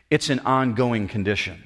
it's 0.09 0.29
an 0.29 0.39
ongoing 0.39 1.07
condition. 1.07 1.63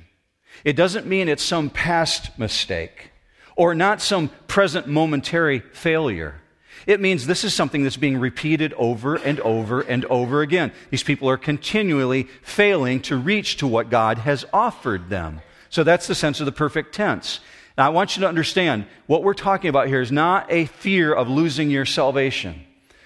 It 0.63 0.75
doesn't 0.75 1.05
mean 1.05 1.29
it's 1.29 1.43
some 1.43 1.69
past 1.69 2.37
mistake 2.37 3.11
or 3.55 3.75
not 3.75 4.01
some 4.01 4.29
present 4.47 4.87
momentary 4.87 5.59
failure. 5.59 6.40
It 6.87 6.99
means 6.99 7.27
this 7.27 7.43
is 7.43 7.53
something 7.53 7.83
that's 7.83 7.97
being 7.97 8.17
repeated 8.17 8.73
over 8.73 9.15
and 9.15 9.39
over 9.41 9.81
and 9.81 10.05
over 10.05 10.41
again. 10.41 10.71
These 10.89 11.03
people 11.03 11.29
are 11.29 11.37
continually 11.37 12.23
failing 12.41 13.01
to 13.03 13.17
reach 13.17 13.57
to 13.57 13.67
what 13.67 13.89
God 13.89 14.19
has 14.19 14.45
offered 14.51 15.09
them. 15.09 15.41
So 15.69 15.83
that's 15.83 16.07
the 16.07 16.15
sense 16.15 16.39
of 16.39 16.45
the 16.45 16.51
perfect 16.51 16.93
tense. 16.93 17.39
Now, 17.77 17.85
I 17.87 17.89
want 17.89 18.15
you 18.15 18.21
to 18.21 18.27
understand 18.27 18.85
what 19.07 19.23
we're 19.23 19.33
talking 19.33 19.69
about 19.69 19.87
here 19.87 20.01
is 20.01 20.11
not 20.11 20.51
a 20.51 20.65
fear 20.65 21.13
of 21.13 21.29
losing 21.29 21.69
your 21.69 21.85
salvation. 21.85 22.65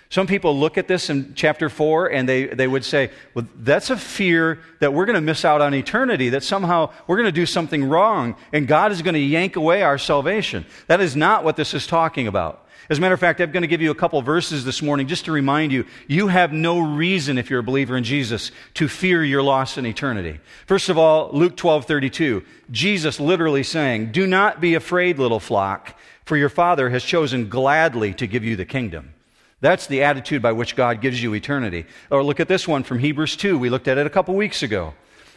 Some 0.10 0.28
people 0.28 0.58
look 0.58 0.78
at 0.78 0.88
this 0.88 1.10
in 1.10 1.34
chapter 1.36 1.68
4 1.68 2.12
and 2.12 2.30
they, 2.30 2.46
they 2.46 2.68
would 2.68 2.86
say, 2.86 3.12
well, 3.34 3.46
that's 3.56 3.90
a 3.90 3.98
fear 3.98 4.60
that 4.80 4.94
we're 4.94 5.06
going 5.06 5.16
to 5.16 5.22
miss 5.22 5.44
out 5.44 5.62
on 5.62 5.74
eternity, 5.74 6.30
that 6.30 6.44
somehow 6.44 6.92
we're 7.08 7.18
going 7.18 7.26
to 7.26 7.32
do 7.32 7.46
something 7.46 7.84
wrong 7.84 8.36
and 8.54 8.68
God 8.68 8.92
is 8.92 9.02
going 9.02 9.16
to 9.16 9.20
yank 9.20 9.56
away 9.56 9.82
our 9.82 9.98
salvation. 9.98 10.66
That 10.88 11.02
is 11.02 11.16
not 11.16 11.44
what 11.44 11.56
this 11.56 11.74
is 11.74 11.88
talking 11.88 12.28
about. 12.28 12.65
As 12.90 13.00
a 13.00 13.02
matter 13.02 13.14
of 13.16 13.20
fact, 13.20 13.42
I'm 13.42 13.52
going 13.52 13.62
to 13.62 13.68
give 13.68 13.82
you 13.82 13.90
a 13.90 13.96
couple 13.96 14.22
verses 14.22 14.64
this 14.64 14.82
morning 14.82 15.08
just 15.08 15.26
to 15.26 15.32
remind 15.32 15.72
you 15.72 15.86
you 16.08 16.28
have 16.28 16.54
no 16.54 16.80
reason, 16.80 17.38
if 17.38 17.50
you're 17.50 17.60
a 17.60 17.64
believer 17.64 17.98
in 17.98 18.04
Jesus, 18.04 18.52
to 18.76 18.88
fear 18.88 19.24
your 19.24 19.42
loss 19.42 19.78
in 19.78 19.88
eternity. 19.88 20.40
First 20.68 20.90
of 20.90 20.98
all, 20.98 21.30
Luke 21.34 21.58
12 21.58 21.86
32, 21.86 22.44
Jesus 22.70 23.20
literally 23.20 23.64
saying, 23.64 24.12
Do 24.12 24.28
not 24.28 24.62
be 24.62 24.76
afraid, 24.76 25.18
little 25.18 25.40
flock, 25.40 25.98
for 26.26 26.38
your 26.38 26.50
Father 26.50 26.90
has 26.92 27.04
chosen 27.04 27.50
gladly 27.50 28.14
to 28.14 28.28
give 28.28 28.44
you 28.44 28.56
the 28.56 28.66
kingdom. 28.66 29.14
That's 29.62 29.88
the 29.88 30.04
attitude 30.04 30.44
by 30.44 30.52
which 30.52 30.76
God 30.76 31.02
gives 31.02 31.24
you 31.24 31.34
eternity. 31.34 31.86
Or 32.12 32.24
look 32.24 32.40
at 32.40 32.48
this 32.48 32.68
one 32.68 32.84
from 32.84 33.00
Hebrews 33.00 33.36
2. 33.36 33.58
We 33.58 33.70
looked 33.70 33.88
at 33.88 33.98
it 33.98 34.06
a 34.06 34.12
couple 34.12 34.36
weeks 34.36 34.62
ago. 34.62 34.94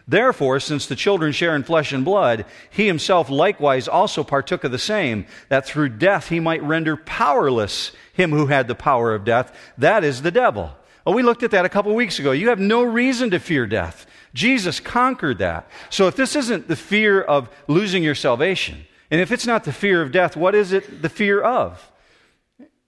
Therefore, 0.08 0.58
since 0.58 0.86
the 0.86 0.96
children 0.96 1.32
share 1.32 1.54
in 1.54 1.64
flesh 1.64 1.92
and 1.92 2.02
blood, 2.02 2.46
he 2.70 2.86
himself 2.86 3.28
likewise 3.28 3.86
also 3.86 4.24
partook 4.24 4.64
of 4.64 4.72
the 4.72 4.78
same, 4.78 5.26
that 5.50 5.66
through 5.66 5.90
death 5.90 6.30
he 6.30 6.40
might 6.40 6.62
render 6.62 6.96
powerless 6.96 7.92
him 8.14 8.30
who 8.30 8.46
had 8.46 8.68
the 8.68 8.74
power 8.74 9.14
of 9.14 9.24
death, 9.24 9.54
that 9.76 10.02
is 10.02 10.22
the 10.22 10.30
devil. 10.30 10.74
Well, 11.04 11.14
we 11.14 11.22
looked 11.22 11.42
at 11.42 11.50
that 11.50 11.66
a 11.66 11.68
couple 11.68 11.94
weeks 11.94 12.18
ago. 12.18 12.32
You 12.32 12.48
have 12.48 12.58
no 12.58 12.82
reason 12.82 13.30
to 13.30 13.38
fear 13.38 13.66
death. 13.66 14.06
Jesus 14.32 14.80
conquered 14.80 15.38
that. 15.38 15.70
So 15.90 16.06
if 16.06 16.16
this 16.16 16.34
isn't 16.34 16.68
the 16.68 16.76
fear 16.76 17.20
of 17.20 17.50
losing 17.66 18.02
your 18.02 18.14
salvation, 18.14 18.86
and 19.10 19.20
if 19.20 19.30
it's 19.30 19.46
not 19.46 19.64
the 19.64 19.72
fear 19.72 20.00
of 20.00 20.10
death, 20.10 20.36
what 20.36 20.54
is 20.54 20.72
it 20.72 21.02
the 21.02 21.08
fear 21.10 21.42
of? 21.42 21.92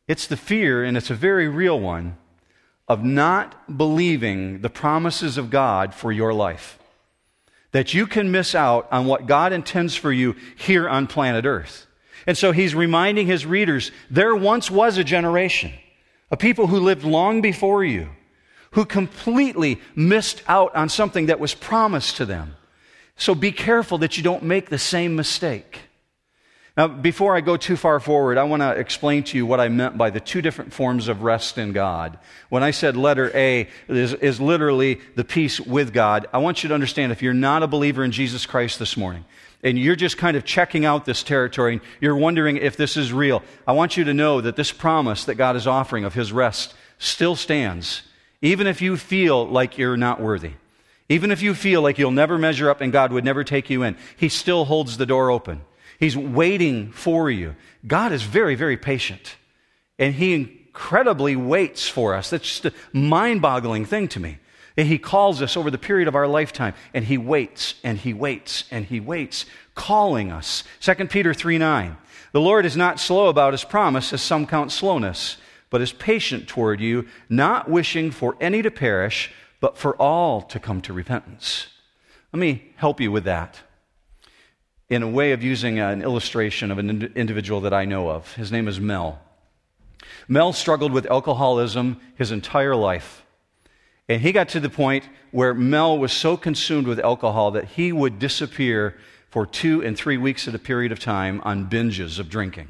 It's 0.08 0.26
the 0.26 0.38
fear, 0.38 0.82
and 0.82 0.96
it's 0.96 1.10
a 1.10 1.14
very 1.14 1.48
real 1.48 1.78
one, 1.78 2.16
of 2.88 3.04
not 3.04 3.76
believing 3.76 4.62
the 4.62 4.70
promises 4.70 5.36
of 5.36 5.50
God 5.50 5.94
for 5.94 6.10
your 6.10 6.32
life 6.32 6.78
that 7.72 7.94
you 7.94 8.06
can 8.06 8.30
miss 8.30 8.54
out 8.54 8.88
on 8.90 9.06
what 9.06 9.26
God 9.26 9.52
intends 9.52 9.94
for 9.94 10.12
you 10.12 10.34
here 10.56 10.88
on 10.88 11.06
planet 11.06 11.44
Earth. 11.44 11.86
And 12.26 12.36
so 12.36 12.52
he's 12.52 12.74
reminding 12.74 13.26
his 13.26 13.46
readers 13.46 13.90
there 14.10 14.34
once 14.34 14.70
was 14.70 14.98
a 14.98 15.04
generation, 15.04 15.72
a 16.30 16.36
people 16.36 16.66
who 16.66 16.80
lived 16.80 17.04
long 17.04 17.40
before 17.40 17.84
you, 17.84 18.08
who 18.72 18.84
completely 18.84 19.80
missed 19.94 20.42
out 20.46 20.74
on 20.74 20.88
something 20.88 21.26
that 21.26 21.40
was 21.40 21.54
promised 21.54 22.16
to 22.16 22.26
them. 22.26 22.56
So 23.16 23.34
be 23.34 23.52
careful 23.52 23.98
that 23.98 24.16
you 24.16 24.22
don't 24.22 24.42
make 24.42 24.68
the 24.68 24.78
same 24.78 25.16
mistake. 25.16 25.89
Now, 26.80 26.88
before 26.88 27.36
I 27.36 27.42
go 27.42 27.58
too 27.58 27.76
far 27.76 28.00
forward, 28.00 28.38
I 28.38 28.44
want 28.44 28.62
to 28.62 28.70
explain 28.70 29.22
to 29.24 29.36
you 29.36 29.44
what 29.44 29.60
I 29.60 29.68
meant 29.68 29.98
by 29.98 30.08
the 30.08 30.18
two 30.18 30.40
different 30.40 30.72
forms 30.72 31.08
of 31.08 31.22
rest 31.22 31.58
in 31.58 31.74
God. 31.74 32.18
When 32.48 32.62
I 32.62 32.70
said 32.70 32.96
letter 32.96 33.30
A 33.34 33.68
is, 33.86 34.14
is 34.14 34.40
literally 34.40 34.98
the 35.14 35.22
peace 35.22 35.60
with 35.60 35.92
God, 35.92 36.26
I 36.32 36.38
want 36.38 36.62
you 36.62 36.68
to 36.68 36.74
understand 36.74 37.12
if 37.12 37.20
you're 37.20 37.34
not 37.34 37.62
a 37.62 37.66
believer 37.66 38.02
in 38.02 38.12
Jesus 38.12 38.46
Christ 38.46 38.78
this 38.78 38.96
morning, 38.96 39.26
and 39.62 39.78
you're 39.78 39.94
just 39.94 40.16
kind 40.16 40.38
of 40.38 40.46
checking 40.46 40.86
out 40.86 41.04
this 41.04 41.22
territory 41.22 41.74
and 41.74 41.82
you're 42.00 42.16
wondering 42.16 42.56
if 42.56 42.78
this 42.78 42.96
is 42.96 43.12
real, 43.12 43.42
I 43.66 43.72
want 43.72 43.98
you 43.98 44.04
to 44.04 44.14
know 44.14 44.40
that 44.40 44.56
this 44.56 44.72
promise 44.72 45.26
that 45.26 45.34
God 45.34 45.56
is 45.56 45.66
offering 45.66 46.04
of 46.04 46.14
His 46.14 46.32
rest 46.32 46.72
still 46.96 47.36
stands, 47.36 48.04
even 48.40 48.66
if 48.66 48.80
you 48.80 48.96
feel 48.96 49.46
like 49.46 49.76
you're 49.76 49.98
not 49.98 50.18
worthy. 50.18 50.52
Even 51.10 51.30
if 51.30 51.42
you 51.42 51.52
feel 51.52 51.82
like 51.82 51.98
you'll 51.98 52.10
never 52.10 52.38
measure 52.38 52.70
up 52.70 52.80
and 52.80 52.90
God 52.90 53.12
would 53.12 53.24
never 53.24 53.44
take 53.44 53.68
you 53.68 53.82
in, 53.82 53.98
He 54.16 54.30
still 54.30 54.64
holds 54.64 54.96
the 54.96 55.04
door 55.04 55.30
open. 55.30 55.60
He's 56.00 56.16
waiting 56.16 56.90
for 56.92 57.30
you. 57.30 57.54
God 57.86 58.10
is 58.10 58.22
very, 58.22 58.54
very 58.54 58.78
patient. 58.78 59.36
And 59.98 60.14
He 60.14 60.32
incredibly 60.32 61.36
waits 61.36 61.88
for 61.88 62.14
us. 62.14 62.30
That's 62.30 62.48
just 62.48 62.64
a 62.64 62.72
mind 62.96 63.42
boggling 63.42 63.84
thing 63.84 64.08
to 64.08 64.20
me. 64.20 64.38
And 64.78 64.88
He 64.88 64.98
calls 64.98 65.42
us 65.42 65.58
over 65.58 65.70
the 65.70 65.76
period 65.76 66.08
of 66.08 66.14
our 66.14 66.26
lifetime, 66.26 66.72
and 66.94 67.04
He 67.04 67.18
waits, 67.18 67.74
and 67.84 67.98
He 67.98 68.14
waits, 68.14 68.64
and 68.70 68.86
He 68.86 68.98
waits, 68.98 69.44
calling 69.74 70.32
us. 70.32 70.64
2 70.80 70.94
Peter 71.06 71.34
3 71.34 71.58
9. 71.58 71.98
The 72.32 72.40
Lord 72.40 72.64
is 72.64 72.78
not 72.78 72.98
slow 72.98 73.28
about 73.28 73.52
His 73.52 73.64
promise, 73.64 74.14
as 74.14 74.22
some 74.22 74.46
count 74.46 74.72
slowness, 74.72 75.36
but 75.68 75.82
is 75.82 75.92
patient 75.92 76.48
toward 76.48 76.80
you, 76.80 77.08
not 77.28 77.68
wishing 77.68 78.10
for 78.10 78.38
any 78.40 78.62
to 78.62 78.70
perish, 78.70 79.30
but 79.60 79.76
for 79.76 79.94
all 79.96 80.40
to 80.40 80.58
come 80.58 80.80
to 80.80 80.94
repentance. 80.94 81.66
Let 82.32 82.40
me 82.40 82.72
help 82.76 83.02
you 83.02 83.12
with 83.12 83.24
that 83.24 83.60
in 84.90 85.04
a 85.04 85.08
way 85.08 85.30
of 85.30 85.42
using 85.42 85.78
an 85.78 86.02
illustration 86.02 86.72
of 86.72 86.78
an 86.78 87.12
individual 87.14 87.60
that 87.60 87.72
I 87.72 87.84
know 87.84 88.10
of. 88.10 88.34
His 88.34 88.50
name 88.50 88.66
is 88.66 88.80
Mel. 88.80 89.20
Mel 90.26 90.52
struggled 90.52 90.92
with 90.92 91.06
alcoholism 91.06 92.00
his 92.16 92.32
entire 92.32 92.74
life. 92.74 93.24
And 94.08 94.20
he 94.20 94.32
got 94.32 94.48
to 94.50 94.60
the 94.60 94.68
point 94.68 95.08
where 95.30 95.54
Mel 95.54 95.96
was 95.96 96.12
so 96.12 96.36
consumed 96.36 96.88
with 96.88 96.98
alcohol 96.98 97.52
that 97.52 97.66
he 97.66 97.92
would 97.92 98.18
disappear 98.18 98.96
for 99.30 99.46
two 99.46 99.80
and 99.84 99.96
three 99.96 100.18
weeks 100.18 100.48
at 100.48 100.54
a 100.56 100.58
period 100.58 100.90
of 100.90 100.98
time 100.98 101.40
on 101.44 101.70
binges 101.70 102.18
of 102.18 102.28
drinking. 102.28 102.68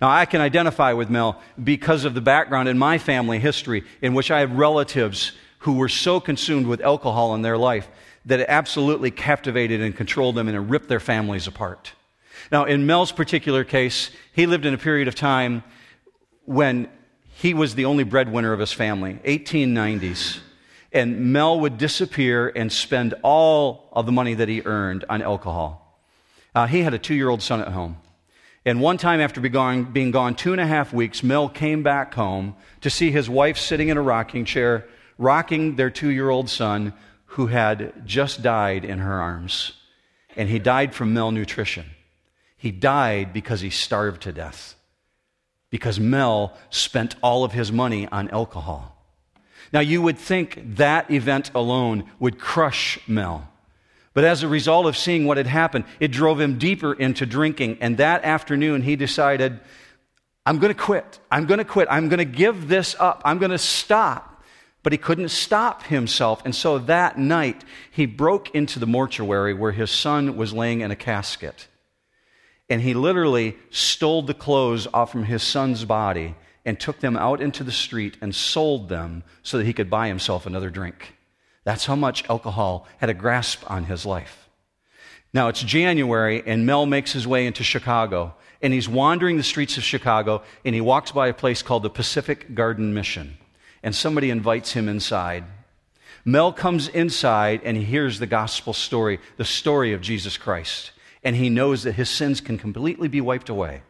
Now, 0.00 0.08
I 0.08 0.26
can 0.26 0.40
identify 0.40 0.92
with 0.92 1.10
Mel 1.10 1.42
because 1.62 2.04
of 2.04 2.14
the 2.14 2.20
background 2.20 2.68
in 2.68 2.78
my 2.78 2.96
family 2.96 3.40
history, 3.40 3.82
in 4.00 4.14
which 4.14 4.30
I 4.30 4.38
have 4.38 4.52
relatives 4.52 5.32
who 5.60 5.72
were 5.74 5.88
so 5.88 6.20
consumed 6.20 6.68
with 6.68 6.80
alcohol 6.80 7.34
in 7.34 7.42
their 7.42 7.58
life 7.58 7.88
that 8.26 8.50
absolutely 8.50 9.10
captivated 9.10 9.80
and 9.80 9.96
controlled 9.96 10.34
them 10.34 10.48
and 10.48 10.70
ripped 10.70 10.88
their 10.88 11.00
families 11.00 11.46
apart. 11.46 11.92
Now, 12.52 12.64
in 12.64 12.86
Mel's 12.86 13.12
particular 13.12 13.64
case, 13.64 14.10
he 14.32 14.46
lived 14.46 14.66
in 14.66 14.74
a 14.74 14.78
period 14.78 15.08
of 15.08 15.14
time 15.14 15.62
when 16.44 16.88
he 17.28 17.54
was 17.54 17.74
the 17.74 17.84
only 17.84 18.04
breadwinner 18.04 18.52
of 18.52 18.60
his 18.60 18.72
family, 18.72 19.18
1890s. 19.24 20.40
And 20.92 21.32
Mel 21.32 21.60
would 21.60 21.78
disappear 21.78 22.48
and 22.48 22.72
spend 22.72 23.14
all 23.22 23.88
of 23.92 24.06
the 24.06 24.12
money 24.12 24.34
that 24.34 24.48
he 24.48 24.62
earned 24.62 25.04
on 25.08 25.22
alcohol. 25.22 26.02
Uh, 26.54 26.66
he 26.66 26.82
had 26.82 26.94
a 26.94 26.98
two 26.98 27.14
year 27.14 27.28
old 27.28 27.42
son 27.42 27.60
at 27.60 27.68
home. 27.68 27.96
And 28.64 28.80
one 28.80 28.98
time, 28.98 29.20
after 29.20 29.40
being 29.40 30.10
gone 30.10 30.34
two 30.34 30.52
and 30.52 30.60
a 30.60 30.66
half 30.66 30.92
weeks, 30.92 31.22
Mel 31.22 31.48
came 31.48 31.82
back 31.82 32.12
home 32.12 32.56
to 32.82 32.90
see 32.90 33.10
his 33.10 33.30
wife 33.30 33.56
sitting 33.56 33.88
in 33.88 33.96
a 33.96 34.02
rocking 34.02 34.44
chair, 34.44 34.86
rocking 35.16 35.76
their 35.76 35.88
two 35.88 36.10
year 36.10 36.28
old 36.28 36.50
son, 36.50 36.92
who 37.30 37.46
had 37.46 38.06
just 38.06 38.42
died 38.42 38.84
in 38.84 38.98
her 38.98 39.20
arms. 39.20 39.72
And 40.36 40.48
he 40.48 40.58
died 40.58 40.94
from 40.94 41.14
malnutrition. 41.14 41.86
He 42.56 42.72
died 42.72 43.32
because 43.32 43.60
he 43.60 43.70
starved 43.70 44.22
to 44.22 44.32
death. 44.32 44.74
Because 45.70 46.00
Mel 46.00 46.56
spent 46.70 47.14
all 47.22 47.44
of 47.44 47.52
his 47.52 47.70
money 47.70 48.08
on 48.08 48.28
alcohol. 48.30 48.96
Now, 49.72 49.78
you 49.78 50.02
would 50.02 50.18
think 50.18 50.76
that 50.76 51.08
event 51.10 51.52
alone 51.54 52.04
would 52.18 52.40
crush 52.40 52.98
Mel. 53.06 53.48
But 54.12 54.24
as 54.24 54.42
a 54.42 54.48
result 54.48 54.86
of 54.86 54.96
seeing 54.96 55.24
what 55.24 55.36
had 55.36 55.46
happened, 55.46 55.84
it 56.00 56.08
drove 56.08 56.40
him 56.40 56.58
deeper 56.58 56.92
into 56.92 57.26
drinking. 57.26 57.78
And 57.80 57.96
that 57.98 58.24
afternoon, 58.24 58.82
he 58.82 58.96
decided, 58.96 59.60
I'm 60.44 60.58
going 60.58 60.74
to 60.74 60.80
quit. 60.80 61.20
I'm 61.30 61.46
going 61.46 61.58
to 61.58 61.64
quit. 61.64 61.86
I'm 61.88 62.08
going 62.08 62.18
to 62.18 62.24
give 62.24 62.66
this 62.66 62.96
up. 62.98 63.22
I'm 63.24 63.38
going 63.38 63.52
to 63.52 63.58
stop 63.58 64.29
but 64.82 64.92
he 64.92 64.98
couldn't 64.98 65.28
stop 65.28 65.82
himself. 65.84 66.42
And 66.44 66.54
so 66.54 66.78
that 66.78 67.18
night, 67.18 67.64
he 67.90 68.06
broke 68.06 68.54
into 68.54 68.78
the 68.78 68.86
mortuary 68.86 69.52
where 69.52 69.72
his 69.72 69.90
son 69.90 70.36
was 70.36 70.52
laying 70.52 70.80
in 70.80 70.90
a 70.90 70.96
casket. 70.96 71.68
And 72.68 72.80
he 72.80 72.94
literally 72.94 73.56
stole 73.70 74.22
the 74.22 74.34
clothes 74.34 74.86
off 74.94 75.12
from 75.12 75.24
his 75.24 75.42
son's 75.42 75.84
body 75.84 76.34
and 76.64 76.78
took 76.78 77.00
them 77.00 77.16
out 77.16 77.40
into 77.40 77.64
the 77.64 77.72
street 77.72 78.16
and 78.20 78.34
sold 78.34 78.88
them 78.88 79.24
so 79.42 79.58
that 79.58 79.66
he 79.66 79.72
could 79.72 79.90
buy 79.90 80.08
himself 80.08 80.46
another 80.46 80.70
drink. 80.70 81.14
That's 81.64 81.86
how 81.86 81.96
much 81.96 82.28
alcohol 82.28 82.86
had 82.98 83.10
a 83.10 83.14
grasp 83.14 83.68
on 83.70 83.84
his 83.84 84.06
life. 84.06 84.48
Now 85.32 85.48
it's 85.48 85.62
January, 85.62 86.42
and 86.44 86.66
Mel 86.66 86.86
makes 86.86 87.12
his 87.12 87.26
way 87.26 87.46
into 87.46 87.62
Chicago, 87.62 88.34
and 88.62 88.72
he's 88.72 88.88
wandering 88.88 89.36
the 89.36 89.42
streets 89.42 89.76
of 89.76 89.84
Chicago, 89.84 90.42
and 90.64 90.74
he 90.74 90.80
walks 90.80 91.12
by 91.12 91.28
a 91.28 91.34
place 91.34 91.62
called 91.62 91.82
the 91.82 91.90
Pacific 91.90 92.54
Garden 92.54 92.94
Mission 92.94 93.36
and 93.82 93.94
somebody 93.94 94.30
invites 94.30 94.72
him 94.72 94.88
inside. 94.88 95.44
Mel 96.24 96.52
comes 96.52 96.88
inside 96.88 97.62
and 97.64 97.76
he 97.76 97.84
hears 97.84 98.18
the 98.18 98.26
gospel 98.26 98.72
story, 98.72 99.18
the 99.36 99.44
story 99.44 99.92
of 99.92 100.00
Jesus 100.00 100.36
Christ, 100.36 100.92
and 101.24 101.36
he 101.36 101.48
knows 101.48 101.82
that 101.84 101.92
his 101.92 102.10
sins 102.10 102.40
can 102.40 102.58
completely 102.58 103.08
be 103.08 103.20
wiped 103.20 103.48
away. 103.48 103.82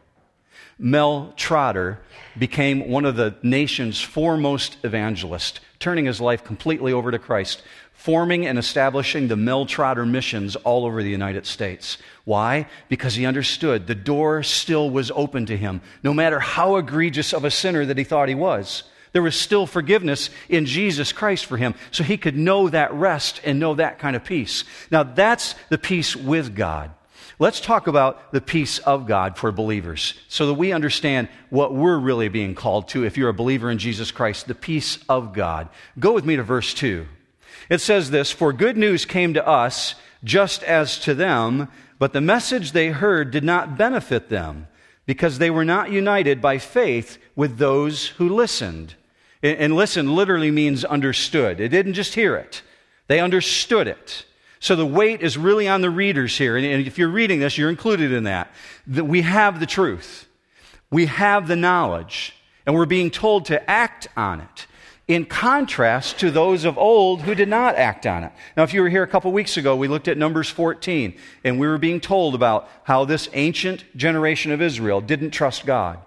Mel 0.79 1.33
Trotter 1.37 1.99
became 2.37 2.89
one 2.89 3.05
of 3.05 3.15
the 3.15 3.35
nation's 3.43 4.01
foremost 4.01 4.77
evangelists, 4.83 5.59
turning 5.79 6.05
his 6.05 6.21
life 6.21 6.43
completely 6.43 6.91
over 6.91 7.11
to 7.11 7.19
Christ, 7.19 7.61
forming 7.93 8.47
and 8.47 8.57
establishing 8.57 9.27
the 9.27 9.35
Mel 9.35 9.67
Trotter 9.67 10.07
missions 10.07 10.55
all 10.55 10.85
over 10.85 11.03
the 11.03 11.09
United 11.09 11.45
States. 11.45 11.99
Why? 12.23 12.67
Because 12.89 13.13
he 13.13 13.27
understood 13.27 13.85
the 13.85 13.93
door 13.93 14.41
still 14.41 14.89
was 14.89 15.11
open 15.11 15.45
to 15.47 15.57
him, 15.57 15.81
no 16.01 16.13
matter 16.13 16.39
how 16.39 16.77
egregious 16.77 17.31
of 17.31 17.45
a 17.45 17.51
sinner 17.51 17.85
that 17.85 17.97
he 17.97 18.03
thought 18.03 18.29
he 18.29 18.35
was. 18.35 18.83
There 19.13 19.21
was 19.21 19.35
still 19.35 19.67
forgiveness 19.67 20.29
in 20.47 20.65
Jesus 20.65 21.11
Christ 21.11 21.45
for 21.45 21.57
him, 21.57 21.75
so 21.91 22.03
he 22.03 22.17
could 22.17 22.37
know 22.37 22.69
that 22.69 22.93
rest 22.93 23.41
and 23.43 23.59
know 23.59 23.75
that 23.75 23.99
kind 23.99 24.15
of 24.15 24.23
peace. 24.23 24.63
Now, 24.89 25.03
that's 25.03 25.55
the 25.69 25.77
peace 25.77 26.15
with 26.15 26.55
God. 26.55 26.91
Let's 27.37 27.59
talk 27.59 27.87
about 27.87 28.31
the 28.31 28.39
peace 28.39 28.77
of 28.79 29.07
God 29.07 29.35
for 29.35 29.51
believers 29.51 30.13
so 30.27 30.45
that 30.47 30.53
we 30.53 30.71
understand 30.71 31.27
what 31.49 31.73
we're 31.73 31.97
really 31.97 32.29
being 32.29 32.53
called 32.53 32.89
to 32.89 33.03
if 33.03 33.17
you're 33.17 33.29
a 33.29 33.33
believer 33.33 33.71
in 33.71 33.79
Jesus 33.79 34.11
Christ, 34.11 34.47
the 34.47 34.53
peace 34.53 34.99
of 35.09 35.33
God. 35.33 35.67
Go 35.97 36.13
with 36.13 36.23
me 36.23 36.35
to 36.35 36.43
verse 36.43 36.73
2. 36.73 37.07
It 37.67 37.81
says 37.81 38.11
this 38.11 38.31
For 38.31 38.53
good 38.53 38.77
news 38.77 39.05
came 39.05 39.33
to 39.33 39.47
us 39.47 39.95
just 40.23 40.63
as 40.63 40.99
to 40.99 41.15
them, 41.15 41.67
but 41.97 42.13
the 42.13 42.21
message 42.21 42.71
they 42.71 42.89
heard 42.89 43.31
did 43.31 43.43
not 43.43 43.77
benefit 43.77 44.29
them 44.29 44.67
because 45.05 45.39
they 45.39 45.49
were 45.49 45.65
not 45.65 45.91
united 45.91 46.41
by 46.41 46.59
faith 46.59 47.17
with 47.35 47.57
those 47.57 48.07
who 48.07 48.29
listened. 48.29 48.93
And 49.43 49.75
listen 49.75 50.15
literally 50.15 50.51
means 50.51 50.85
understood. 50.85 51.59
It 51.59 51.69
didn't 51.69 51.93
just 51.93 52.13
hear 52.13 52.35
it, 52.35 52.61
they 53.07 53.19
understood 53.19 53.87
it. 53.87 54.25
So 54.59 54.75
the 54.75 54.85
weight 54.85 55.23
is 55.23 55.39
really 55.39 55.67
on 55.67 55.81
the 55.81 55.89
readers 55.89 56.37
here. 56.37 56.55
And 56.55 56.85
if 56.85 56.99
you're 56.99 57.09
reading 57.09 57.39
this, 57.39 57.57
you're 57.57 57.71
included 57.71 58.11
in 58.11 58.25
that. 58.25 58.51
That 58.85 59.05
we 59.05 59.21
have 59.21 59.59
the 59.59 59.65
truth, 59.65 60.27
we 60.91 61.07
have 61.07 61.47
the 61.47 61.55
knowledge, 61.55 62.35
and 62.65 62.75
we're 62.75 62.85
being 62.85 63.09
told 63.09 63.45
to 63.45 63.69
act 63.69 64.07
on 64.15 64.41
it. 64.41 64.67
In 65.07 65.25
contrast 65.25 66.19
to 66.19 66.29
those 66.29 66.63
of 66.63 66.77
old 66.77 67.23
who 67.23 67.33
did 67.33 67.49
not 67.49 67.75
act 67.75 68.05
on 68.05 68.23
it. 68.23 68.31
Now, 68.55 68.63
if 68.63 68.73
you 68.73 68.81
were 68.81 68.87
here 68.87 69.03
a 69.03 69.07
couple 69.07 69.31
weeks 69.31 69.57
ago, 69.57 69.75
we 69.75 69.87
looked 69.87 70.07
at 70.07 70.17
Numbers 70.17 70.49
14, 70.49 71.17
and 71.43 71.59
we 71.59 71.67
were 71.67 71.79
being 71.79 71.99
told 71.99 72.35
about 72.35 72.69
how 72.83 73.03
this 73.03 73.27
ancient 73.33 73.83
generation 73.97 74.51
of 74.51 74.61
Israel 74.61 75.01
didn't 75.01 75.31
trust 75.31 75.65
God. 75.65 75.97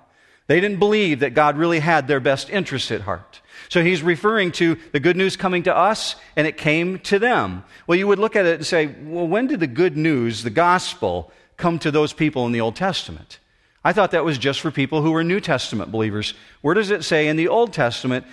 They 0.47 0.61
didn't 0.61 0.79
believe 0.79 1.21
that 1.21 1.35
God 1.35 1.57
really 1.57 1.81
had 1.81 2.07
their 2.07 2.21
best 2.21 2.51
interest 2.51 2.91
at 2.91 3.03
heart. 3.03 3.41
So 3.69 3.83
he's 3.83 4.03
referring 4.03 4.53
to 4.53 4.77
the 4.93 5.01
good 5.01 5.17
news 5.17 5.37
coming 5.37 5.63
to 5.63 5.75
us, 5.75 6.17
and 6.37 6.47
it 6.47 6.59
came 6.59 6.99
to 7.01 7.19
them. 7.19 7.65
Well, 7.87 7.99
you 7.99 8.07
would 8.07 8.19
look 8.19 8.37
at 8.37 8.45
it 8.45 8.57
and 8.57 8.67
say, 8.67 8.87
well, 8.87 9.27
when 9.27 9.47
did 9.47 9.61
the 9.61 9.67
good 9.67 9.97
news, 9.97 10.43
the 10.43 10.51
gospel, 10.51 11.33
come 11.57 11.79
to 11.79 11.91
those 11.91 12.13
people 12.13 12.45
in 12.47 12.53
the 12.53 12.61
Old 12.61 12.77
Testament? 12.77 13.39
I 13.83 13.93
thought 13.93 14.13
that 14.13 14.25
was 14.25 14.39
just 14.39 14.61
for 14.61 14.71
people 14.71 15.03
who 15.03 15.13
were 15.13 15.25
New 15.25 15.41
Testament 15.41 15.91
believers. 15.91 16.35
Where 16.63 16.75
does 16.75 16.91
it 16.91 17.05
say 17.05 17.29
in 17.29 17.37
the 17.37 17.49
Old 17.49 17.73
Testament 17.73 18.27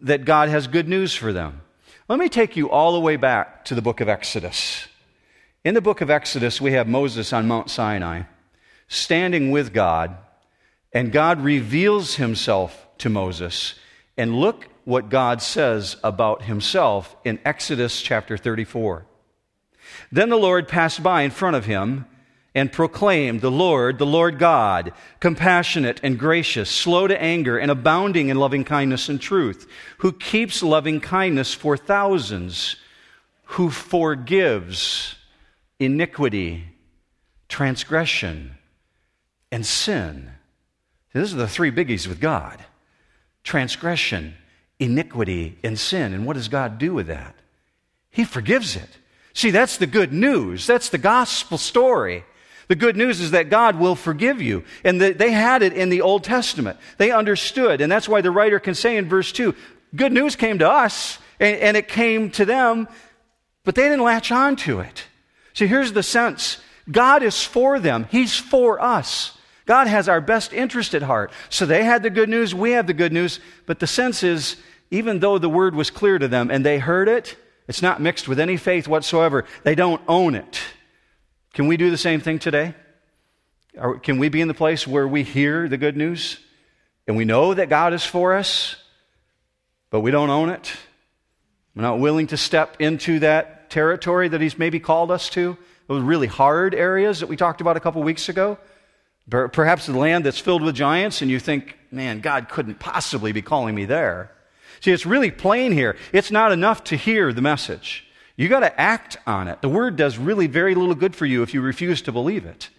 that 0.00 0.24
God 0.24 0.48
has 0.48 0.66
good 0.66 0.88
news 0.88 1.14
for 1.14 1.32
them? 1.32 1.60
Let 2.08 2.18
me 2.18 2.28
take 2.28 2.56
you 2.56 2.70
all 2.70 2.92
the 2.92 3.00
way 3.00 3.16
back 3.16 3.64
to 3.66 3.74
the 3.74 3.82
book 3.82 4.00
of 4.00 4.08
Exodus. 4.08 4.88
In 5.64 5.74
the 5.74 5.80
book 5.80 6.00
of 6.00 6.10
Exodus, 6.10 6.60
we 6.60 6.72
have 6.72 6.88
Moses 6.88 7.32
on 7.32 7.46
Mount 7.46 7.70
Sinai 7.70 8.22
standing 8.88 9.50
with 9.50 9.72
God 9.72 10.16
and 10.92 11.12
God 11.12 11.42
reveals 11.42 12.16
himself 12.16 12.88
to 12.98 13.08
Moses. 13.08 13.74
And 14.16 14.40
look 14.40 14.66
what 14.84 15.10
God 15.10 15.42
says 15.42 15.96
about 16.02 16.42
himself 16.42 17.14
in 17.24 17.38
Exodus 17.44 18.00
chapter 18.00 18.36
34. 18.36 19.06
Then 20.10 20.28
the 20.28 20.36
Lord 20.36 20.66
passed 20.66 21.02
by 21.02 21.22
in 21.22 21.30
front 21.30 21.56
of 21.56 21.66
him 21.66 22.06
and 22.54 22.72
proclaimed, 22.72 23.40
The 23.40 23.50
Lord, 23.50 23.98
the 23.98 24.06
Lord 24.06 24.38
God, 24.38 24.92
compassionate 25.20 26.00
and 26.02 26.18
gracious, 26.18 26.70
slow 26.70 27.06
to 27.06 27.22
anger, 27.22 27.58
and 27.58 27.70
abounding 27.70 28.28
in 28.28 28.38
loving 28.38 28.64
kindness 28.64 29.08
and 29.08 29.20
truth, 29.20 29.68
who 29.98 30.12
keeps 30.12 30.62
loving 30.62 31.00
kindness 31.00 31.54
for 31.54 31.76
thousands, 31.76 32.76
who 33.44 33.70
forgives 33.70 35.14
iniquity, 35.78 36.64
transgression, 37.48 38.56
and 39.52 39.64
sin 39.64 40.32
these 41.12 41.32
are 41.34 41.38
the 41.38 41.48
three 41.48 41.70
biggies 41.70 42.06
with 42.06 42.20
God 42.20 42.64
transgression, 43.44 44.34
iniquity, 44.78 45.58
and 45.64 45.78
sin. 45.78 46.12
And 46.12 46.26
what 46.26 46.34
does 46.34 46.48
God 46.48 46.78
do 46.78 46.92
with 46.92 47.06
that? 47.06 47.34
He 48.10 48.24
forgives 48.24 48.76
it. 48.76 48.98
See, 49.32 49.50
that's 49.50 49.78
the 49.78 49.86
good 49.86 50.12
news. 50.12 50.66
That's 50.66 50.90
the 50.90 50.98
gospel 50.98 51.56
story. 51.56 52.24
The 52.66 52.74
good 52.74 52.96
news 52.96 53.20
is 53.20 53.30
that 53.30 53.48
God 53.48 53.78
will 53.78 53.94
forgive 53.94 54.42
you. 54.42 54.64
And 54.84 55.00
the, 55.00 55.12
they 55.12 55.30
had 55.30 55.62
it 55.62 55.72
in 55.72 55.88
the 55.88 56.02
Old 56.02 56.24
Testament. 56.24 56.78
They 56.98 57.10
understood. 57.10 57.80
And 57.80 57.90
that's 57.90 58.08
why 58.08 58.20
the 58.20 58.30
writer 58.30 58.60
can 58.60 58.74
say 58.74 58.96
in 58.96 59.08
verse 59.08 59.32
2 59.32 59.54
good 59.96 60.12
news 60.12 60.36
came 60.36 60.58
to 60.58 60.70
us, 60.70 61.18
and, 61.40 61.56
and 61.58 61.76
it 61.76 61.88
came 61.88 62.30
to 62.32 62.44
them, 62.44 62.88
but 63.64 63.74
they 63.74 63.84
didn't 63.84 64.04
latch 64.04 64.30
on 64.30 64.56
to 64.56 64.80
it. 64.80 65.04
See, 65.54 65.66
here's 65.66 65.92
the 65.92 66.02
sense 66.02 66.58
God 66.90 67.22
is 67.22 67.42
for 67.42 67.78
them, 67.78 68.06
He's 68.10 68.36
for 68.36 68.80
us. 68.82 69.37
God 69.68 69.86
has 69.86 70.08
our 70.08 70.22
best 70.22 70.54
interest 70.54 70.94
at 70.94 71.02
heart. 71.02 71.30
So 71.50 71.66
they 71.66 71.84
had 71.84 72.02
the 72.02 72.08
good 72.08 72.30
news, 72.30 72.54
we 72.54 72.70
have 72.70 72.86
the 72.86 72.94
good 72.94 73.12
news, 73.12 73.38
but 73.66 73.80
the 73.80 73.86
sense 73.86 74.22
is, 74.22 74.56
even 74.90 75.18
though 75.18 75.36
the 75.36 75.50
word 75.50 75.74
was 75.74 75.90
clear 75.90 76.18
to 76.18 76.26
them 76.26 76.50
and 76.50 76.64
they 76.64 76.78
heard 76.78 77.06
it, 77.06 77.36
it's 77.68 77.82
not 77.82 78.00
mixed 78.00 78.26
with 78.26 78.40
any 78.40 78.56
faith 78.56 78.88
whatsoever. 78.88 79.44
They 79.64 79.74
don't 79.74 80.00
own 80.08 80.34
it. 80.34 80.58
Can 81.52 81.66
we 81.66 81.76
do 81.76 81.90
the 81.90 81.98
same 81.98 82.22
thing 82.22 82.38
today? 82.38 82.74
Or 83.76 83.98
can 83.98 84.16
we 84.16 84.30
be 84.30 84.40
in 84.40 84.48
the 84.48 84.54
place 84.54 84.86
where 84.86 85.06
we 85.06 85.22
hear 85.22 85.68
the 85.68 85.76
good 85.76 85.98
news 85.98 86.38
and 87.06 87.14
we 87.14 87.26
know 87.26 87.52
that 87.52 87.68
God 87.68 87.92
is 87.92 88.06
for 88.06 88.34
us, 88.34 88.76
but 89.90 90.00
we 90.00 90.10
don't 90.10 90.30
own 90.30 90.48
it? 90.48 90.72
We're 91.76 91.82
not 91.82 91.98
willing 91.98 92.28
to 92.28 92.38
step 92.38 92.76
into 92.78 93.18
that 93.18 93.68
territory 93.68 94.28
that 94.28 94.40
He's 94.40 94.56
maybe 94.56 94.80
called 94.80 95.10
us 95.10 95.28
to, 95.30 95.58
those 95.88 96.02
really 96.02 96.26
hard 96.26 96.74
areas 96.74 97.20
that 97.20 97.28
we 97.28 97.36
talked 97.36 97.60
about 97.60 97.76
a 97.76 97.80
couple 97.80 98.02
weeks 98.02 98.30
ago. 98.30 98.56
Perhaps 99.30 99.86
the 99.86 99.98
land 99.98 100.24
that's 100.24 100.38
filled 100.38 100.62
with 100.62 100.74
giants, 100.74 101.20
and 101.20 101.30
you 101.30 101.38
think, 101.38 101.76
man, 101.90 102.20
God 102.20 102.48
couldn't 102.48 102.78
possibly 102.78 103.32
be 103.32 103.42
calling 103.42 103.74
me 103.74 103.84
there. 103.84 104.30
See, 104.80 104.90
it's 104.90 105.04
really 105.04 105.30
plain 105.30 105.72
here. 105.72 105.96
It's 106.12 106.30
not 106.30 106.52
enough 106.52 106.84
to 106.84 106.96
hear 106.96 107.32
the 107.32 107.42
message. 107.42 108.06
You 108.36 108.48
got 108.48 108.60
to 108.60 108.80
act 108.80 109.18
on 109.26 109.48
it. 109.48 109.60
The 109.60 109.68
word 109.68 109.96
does 109.96 110.16
really 110.16 110.46
very 110.46 110.74
little 110.74 110.94
good 110.94 111.14
for 111.14 111.26
you 111.26 111.42
if 111.42 111.52
you 111.52 111.60
refuse 111.60 112.00
to 112.02 112.12
believe 112.12 112.46
it. 112.46 112.70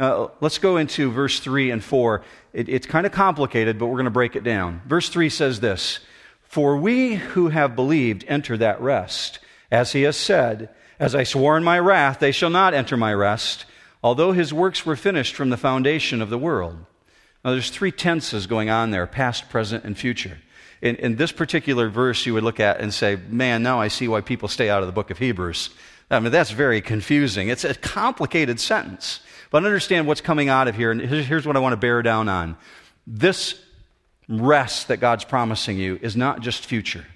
Uh, 0.00 0.28
let's 0.40 0.58
go 0.58 0.78
into 0.78 1.12
verse 1.12 1.38
3 1.38 1.70
and 1.70 1.84
4. 1.84 2.24
It, 2.52 2.68
it's 2.68 2.86
kind 2.86 3.06
of 3.06 3.12
complicated, 3.12 3.78
but 3.78 3.86
we're 3.86 3.94
going 3.94 4.04
to 4.06 4.10
break 4.10 4.34
it 4.34 4.42
down. 4.42 4.80
Verse 4.86 5.08
3 5.08 5.28
says 5.28 5.60
this 5.60 6.00
For 6.42 6.76
we 6.76 7.14
who 7.14 7.48
have 7.50 7.76
believed 7.76 8.24
enter 8.26 8.56
that 8.56 8.80
rest. 8.80 9.38
As 9.70 9.92
he 9.92 10.02
has 10.02 10.16
said, 10.16 10.70
As 10.98 11.14
I 11.14 11.22
swore 11.22 11.56
in 11.56 11.62
my 11.62 11.78
wrath, 11.78 12.18
they 12.18 12.32
shall 12.32 12.50
not 12.50 12.74
enter 12.74 12.96
my 12.96 13.14
rest 13.14 13.66
although 14.04 14.32
his 14.32 14.52
works 14.52 14.84
were 14.84 14.96
finished 14.96 15.34
from 15.34 15.48
the 15.48 15.56
foundation 15.56 16.20
of 16.20 16.28
the 16.28 16.38
world. 16.38 16.76
Now, 17.42 17.52
there's 17.52 17.70
three 17.70 17.90
tenses 17.90 18.46
going 18.46 18.68
on 18.68 18.90
there 18.90 19.06
past, 19.06 19.48
present, 19.48 19.84
and 19.84 19.96
future. 19.96 20.38
In, 20.82 20.96
in, 20.96 21.16
this 21.16 21.32
particular 21.32 21.88
verse, 21.88 22.26
you 22.26 22.34
would 22.34 22.44
look 22.44 22.60
at 22.60 22.80
and 22.80 22.92
say, 22.92 23.16
Man, 23.16 23.62
now 23.62 23.80
I 23.80 23.88
see 23.88 24.06
why 24.06 24.20
people 24.20 24.48
stay 24.48 24.68
out 24.68 24.82
of 24.82 24.86
the 24.86 24.92
book 24.92 25.10
of 25.10 25.18
Hebrews. 25.18 25.70
I 26.10 26.20
mean, 26.20 26.30
that's 26.30 26.50
very 26.50 26.82
confusing. 26.82 27.48
It's 27.48 27.64
a 27.64 27.74
complicated 27.74 28.60
sentence. 28.60 29.20
But 29.50 29.64
understand 29.64 30.06
what's 30.06 30.20
coming 30.20 30.50
out 30.50 30.68
of 30.68 30.76
here, 30.76 30.90
and 30.90 31.00
here's 31.00 31.46
what 31.46 31.56
I 31.56 31.60
want 31.60 31.72
to 31.72 31.78
bear 31.78 32.02
down 32.02 32.28
on. 32.28 32.58
This 33.06 33.58
rest 34.28 34.88
that 34.88 34.98
God's 34.98 35.24
promising 35.24 35.78
you 35.78 35.98
is 36.02 36.14
not 36.14 36.40
just 36.40 36.66
future, 36.66 37.06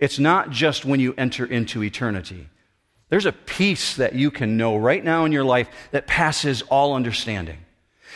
it's 0.00 0.18
not 0.18 0.50
just 0.50 0.84
when 0.84 0.98
you 0.98 1.14
enter 1.16 1.46
into 1.46 1.84
eternity. 1.84 2.48
There's 3.10 3.26
a 3.26 3.32
peace 3.32 3.96
that 3.96 4.14
you 4.14 4.30
can 4.30 4.56
know 4.56 4.76
right 4.76 5.04
now 5.04 5.24
in 5.24 5.32
your 5.32 5.44
life 5.44 5.68
that 5.90 6.06
passes 6.06 6.62
all 6.62 6.94
understanding. 6.94 7.58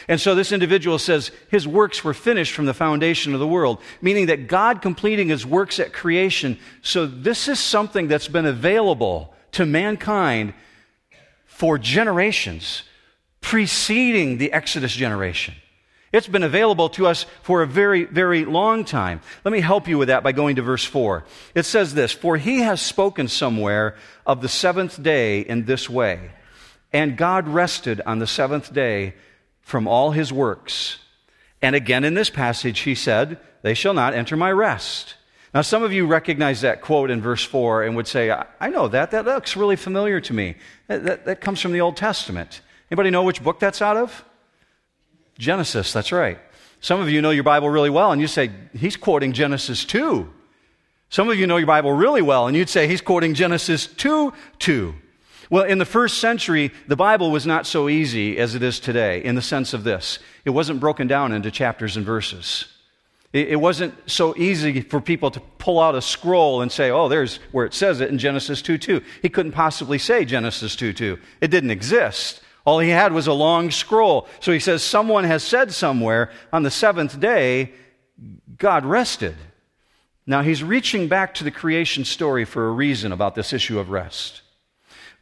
And 0.08 0.20
so 0.20 0.34
this 0.34 0.52
individual 0.52 0.98
says 0.98 1.30
his 1.50 1.66
works 1.66 2.04
were 2.04 2.14
finished 2.14 2.52
from 2.52 2.66
the 2.66 2.74
foundation 2.74 3.34
of 3.34 3.40
the 3.40 3.46
world, 3.46 3.80
meaning 4.00 4.26
that 4.26 4.48
God 4.48 4.82
completing 4.82 5.28
his 5.28 5.44
works 5.46 5.80
at 5.80 5.92
creation. 5.92 6.58
So 6.82 7.06
this 7.06 7.48
is 7.48 7.58
something 7.58 8.08
that's 8.08 8.28
been 8.28 8.46
available 8.46 9.34
to 9.52 9.66
mankind 9.66 10.54
for 11.46 11.78
generations 11.78 12.82
preceding 13.40 14.38
the 14.38 14.52
Exodus 14.52 14.92
generation. 14.92 15.54
It's 16.14 16.28
been 16.28 16.44
available 16.44 16.90
to 16.90 17.08
us 17.08 17.26
for 17.42 17.62
a 17.62 17.66
very, 17.66 18.04
very 18.04 18.44
long 18.44 18.84
time. 18.84 19.20
Let 19.44 19.50
me 19.50 19.60
help 19.60 19.88
you 19.88 19.98
with 19.98 20.06
that 20.06 20.22
by 20.22 20.30
going 20.30 20.54
to 20.56 20.62
verse 20.62 20.84
4. 20.84 21.24
It 21.56 21.64
says 21.64 21.92
this 21.92 22.12
For 22.12 22.36
he 22.36 22.60
has 22.60 22.80
spoken 22.80 23.26
somewhere 23.26 23.96
of 24.24 24.40
the 24.40 24.48
seventh 24.48 25.02
day 25.02 25.40
in 25.40 25.64
this 25.64 25.90
way, 25.90 26.30
and 26.92 27.16
God 27.16 27.48
rested 27.48 28.00
on 28.06 28.20
the 28.20 28.28
seventh 28.28 28.72
day 28.72 29.14
from 29.60 29.88
all 29.88 30.12
his 30.12 30.32
works. 30.32 30.98
And 31.60 31.74
again 31.74 32.04
in 32.04 32.14
this 32.14 32.30
passage, 32.30 32.80
he 32.80 32.94
said, 32.94 33.40
They 33.62 33.74
shall 33.74 33.94
not 33.94 34.14
enter 34.14 34.36
my 34.36 34.52
rest. 34.52 35.16
Now, 35.52 35.62
some 35.62 35.82
of 35.82 35.92
you 35.92 36.06
recognize 36.06 36.60
that 36.60 36.80
quote 36.80 37.10
in 37.10 37.22
verse 37.22 37.44
4 37.44 37.82
and 37.82 37.96
would 37.96 38.06
say, 38.06 38.30
I 38.60 38.70
know 38.70 38.86
that. 38.86 39.10
That 39.10 39.24
looks 39.24 39.56
really 39.56 39.76
familiar 39.76 40.20
to 40.20 40.32
me. 40.32 40.54
That, 40.86 41.04
that, 41.06 41.24
that 41.24 41.40
comes 41.40 41.60
from 41.60 41.72
the 41.72 41.80
Old 41.80 41.96
Testament. 41.96 42.60
Anybody 42.88 43.10
know 43.10 43.24
which 43.24 43.42
book 43.42 43.58
that's 43.58 43.82
out 43.82 43.96
of? 43.96 44.24
Genesis, 45.38 45.92
that's 45.92 46.12
right. 46.12 46.38
Some 46.80 47.00
of 47.00 47.08
you 47.08 47.22
know 47.22 47.30
your 47.30 47.44
Bible 47.44 47.70
really 47.70 47.90
well, 47.90 48.12
and 48.12 48.20
you 48.20 48.26
say, 48.26 48.50
he's 48.76 48.96
quoting 48.96 49.32
Genesis 49.32 49.84
2. 49.84 50.30
Some 51.08 51.28
of 51.28 51.36
you 51.36 51.46
know 51.46 51.56
your 51.56 51.66
Bible 51.66 51.92
really 51.92 52.22
well, 52.22 52.46
and 52.46 52.56
you'd 52.56 52.68
say, 52.68 52.86
he's 52.86 53.00
quoting 53.00 53.34
Genesis 53.34 53.86
2 53.86 54.32
2. 54.58 54.94
Well, 55.50 55.64
in 55.64 55.78
the 55.78 55.84
first 55.84 56.18
century, 56.18 56.72
the 56.88 56.96
Bible 56.96 57.30
was 57.30 57.46
not 57.46 57.66
so 57.66 57.88
easy 57.88 58.38
as 58.38 58.54
it 58.54 58.62
is 58.62 58.80
today 58.80 59.22
in 59.22 59.34
the 59.34 59.42
sense 59.42 59.74
of 59.74 59.84
this 59.84 60.18
it 60.44 60.50
wasn't 60.50 60.80
broken 60.80 61.06
down 61.06 61.32
into 61.32 61.50
chapters 61.50 61.96
and 61.96 62.04
verses. 62.04 62.66
It 63.32 63.58
wasn't 63.58 63.94
so 64.08 64.36
easy 64.36 64.80
for 64.82 65.00
people 65.00 65.28
to 65.32 65.40
pull 65.58 65.80
out 65.80 65.96
a 65.96 66.02
scroll 66.02 66.62
and 66.62 66.70
say, 66.70 66.90
oh, 66.90 67.08
there's 67.08 67.38
where 67.50 67.66
it 67.66 67.74
says 67.74 68.00
it 68.00 68.08
in 68.08 68.16
Genesis 68.16 68.62
2 68.62 68.78
2. 68.78 69.02
He 69.22 69.28
couldn't 69.28 69.52
possibly 69.52 69.98
say 69.98 70.24
Genesis 70.24 70.76
2 70.76 70.92
2. 70.92 71.18
It 71.40 71.50
didn't 71.50 71.72
exist. 71.72 72.40
All 72.64 72.78
he 72.78 72.90
had 72.90 73.12
was 73.12 73.26
a 73.26 73.32
long 73.32 73.70
scroll. 73.70 74.26
So 74.40 74.52
he 74.52 74.58
says, 74.58 74.82
Someone 74.82 75.24
has 75.24 75.42
said 75.42 75.72
somewhere 75.72 76.30
on 76.52 76.62
the 76.62 76.70
seventh 76.70 77.20
day, 77.20 77.72
God 78.56 78.84
rested. 78.86 79.36
Now 80.26 80.42
he's 80.42 80.62
reaching 80.62 81.08
back 81.08 81.34
to 81.34 81.44
the 81.44 81.50
creation 81.50 82.04
story 82.04 82.44
for 82.44 82.66
a 82.66 82.72
reason 82.72 83.12
about 83.12 83.34
this 83.34 83.52
issue 83.52 83.78
of 83.78 83.90
rest. 83.90 84.40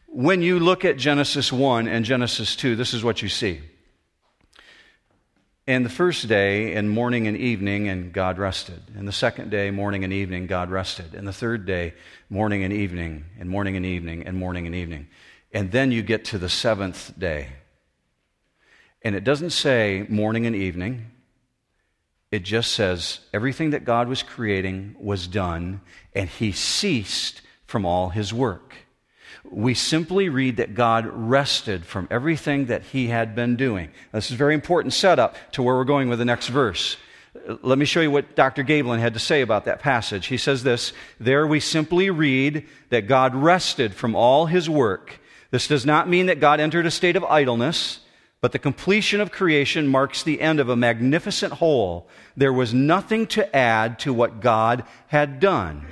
When 0.07 0.43
you 0.43 0.61
look 0.61 0.85
at 0.85 0.97
Genesis 0.97 1.53
1 1.53 1.89
and 1.89 2.05
Genesis 2.05 2.55
2, 2.55 2.77
this 2.77 2.95
is 2.95 3.03
what 3.03 3.23
you 3.23 3.29
see. 3.29 3.61
And 5.67 5.85
the 5.85 5.91
first 5.91 6.29
day, 6.29 6.75
and 6.75 6.91
morning 6.91 7.29
and 7.29 7.37
evening, 7.37 7.89
and 7.89 8.13
God 8.13 8.37
rested. 8.37 8.83
And 8.97 9.07
the 9.07 9.13
second 9.13 9.51
day, 9.51 9.71
morning 9.71 10.03
and 10.03 10.13
evening, 10.13 10.49
God 10.49 10.71
rested. 10.71 11.15
And 11.15 11.27
the 11.27 11.33
third 11.33 11.67
day, 11.67 11.95
morning 12.29 12.65
and 12.65 12.73
evening, 12.73 13.25
and 13.39 13.49
morning 13.49 13.77
and 13.77 13.87
evening, 13.87 14.27
and 14.27 14.37
morning 14.37 14.67
and 14.67 14.75
evening. 14.75 15.07
And 15.53 15.71
then 15.71 15.93
you 15.93 16.03
get 16.03 16.25
to 16.27 16.39
the 16.39 16.49
seventh 16.49 17.19
day. 17.19 17.49
And 19.03 19.15
it 19.15 19.25
doesn't 19.25 19.51
say 19.51 20.07
morning 20.09 20.47
and 20.47 20.57
evening, 20.57 21.11
it 22.31 22.45
just 22.45 22.73
says 22.73 23.21
everything 23.35 23.71
that 23.71 23.85
God 23.85 24.09
was 24.09 24.23
creating 24.23 24.97
was 24.99 25.27
done, 25.27 25.83
and 26.15 26.29
he 26.29 26.53
ceased 26.53 27.43
from 27.67 27.85
all 27.85 28.09
his 28.09 28.33
work. 28.33 28.75
We 29.51 29.75
simply 29.75 30.31
read 30.31 30.57
that 30.57 30.75
God 30.75 31.07
rested 31.07 31.85
from 31.85 32.09
everything 32.11 32.67
that 32.67 32.85
he 32.85 33.09
had 33.09 33.35
been 33.35 33.57
doing. 33.57 33.91
This 34.13 34.27
is 34.27 34.33
a 34.33 34.37
very 34.37 34.55
important 34.55 34.95
setup 34.95 35.37
to 35.53 35.63
where 35.63 35.75
we're 35.75 35.85
going 35.85 36.09
with 36.09 36.21
the 36.21 36.25
next 36.25 36.49
verse. 36.49 36.97
Let 37.63 37.79
me 37.79 37.85
show 37.85 38.01
you 38.01 38.11
what 38.11 38.37
Dr. 38.37 38.63
Gaebelein 38.63 39.01
had 39.01 39.15
to 39.15 39.21
say 39.21 39.43
about 39.43 39.65
that 39.65 39.81
passage. 39.81 40.27
He 40.27 40.37
says 40.37 40.63
this 40.63 40.93
There 41.19 41.47
we 41.47 41.61
simply 41.61 42.09
read 42.09 42.67
that 42.91 43.09
God 43.09 43.35
rested 43.35 43.95
from 43.95 44.15
all 44.15 44.47
his 44.47 44.71
work 44.71 45.19
this 45.53 45.69
does 45.69 45.85
not 45.85 46.09
mean 46.09 46.27
that 46.27 46.41
God 46.41 46.61
entered 46.61 46.87
a 46.87 46.91
state 46.91 47.15
of 47.15 47.25
idleness, 47.25 48.01
but 48.41 48.53
the 48.53 48.59
completion 48.59 49.21
of 49.21 49.31
creation 49.31 49.87
marks 49.87 50.23
the 50.23 50.41
end 50.41 50.61
of 50.61 50.71
a 50.71 50.77
magnificent 50.77 51.53
whole. 51.53 52.09
There 52.35 52.55
was 52.55 52.73
nothing 52.73 53.27
to 53.29 53.55
add 53.55 53.99
to 54.01 54.15
what 54.15 54.41
God 54.41 54.85
had 55.09 55.41
done. 55.41 55.87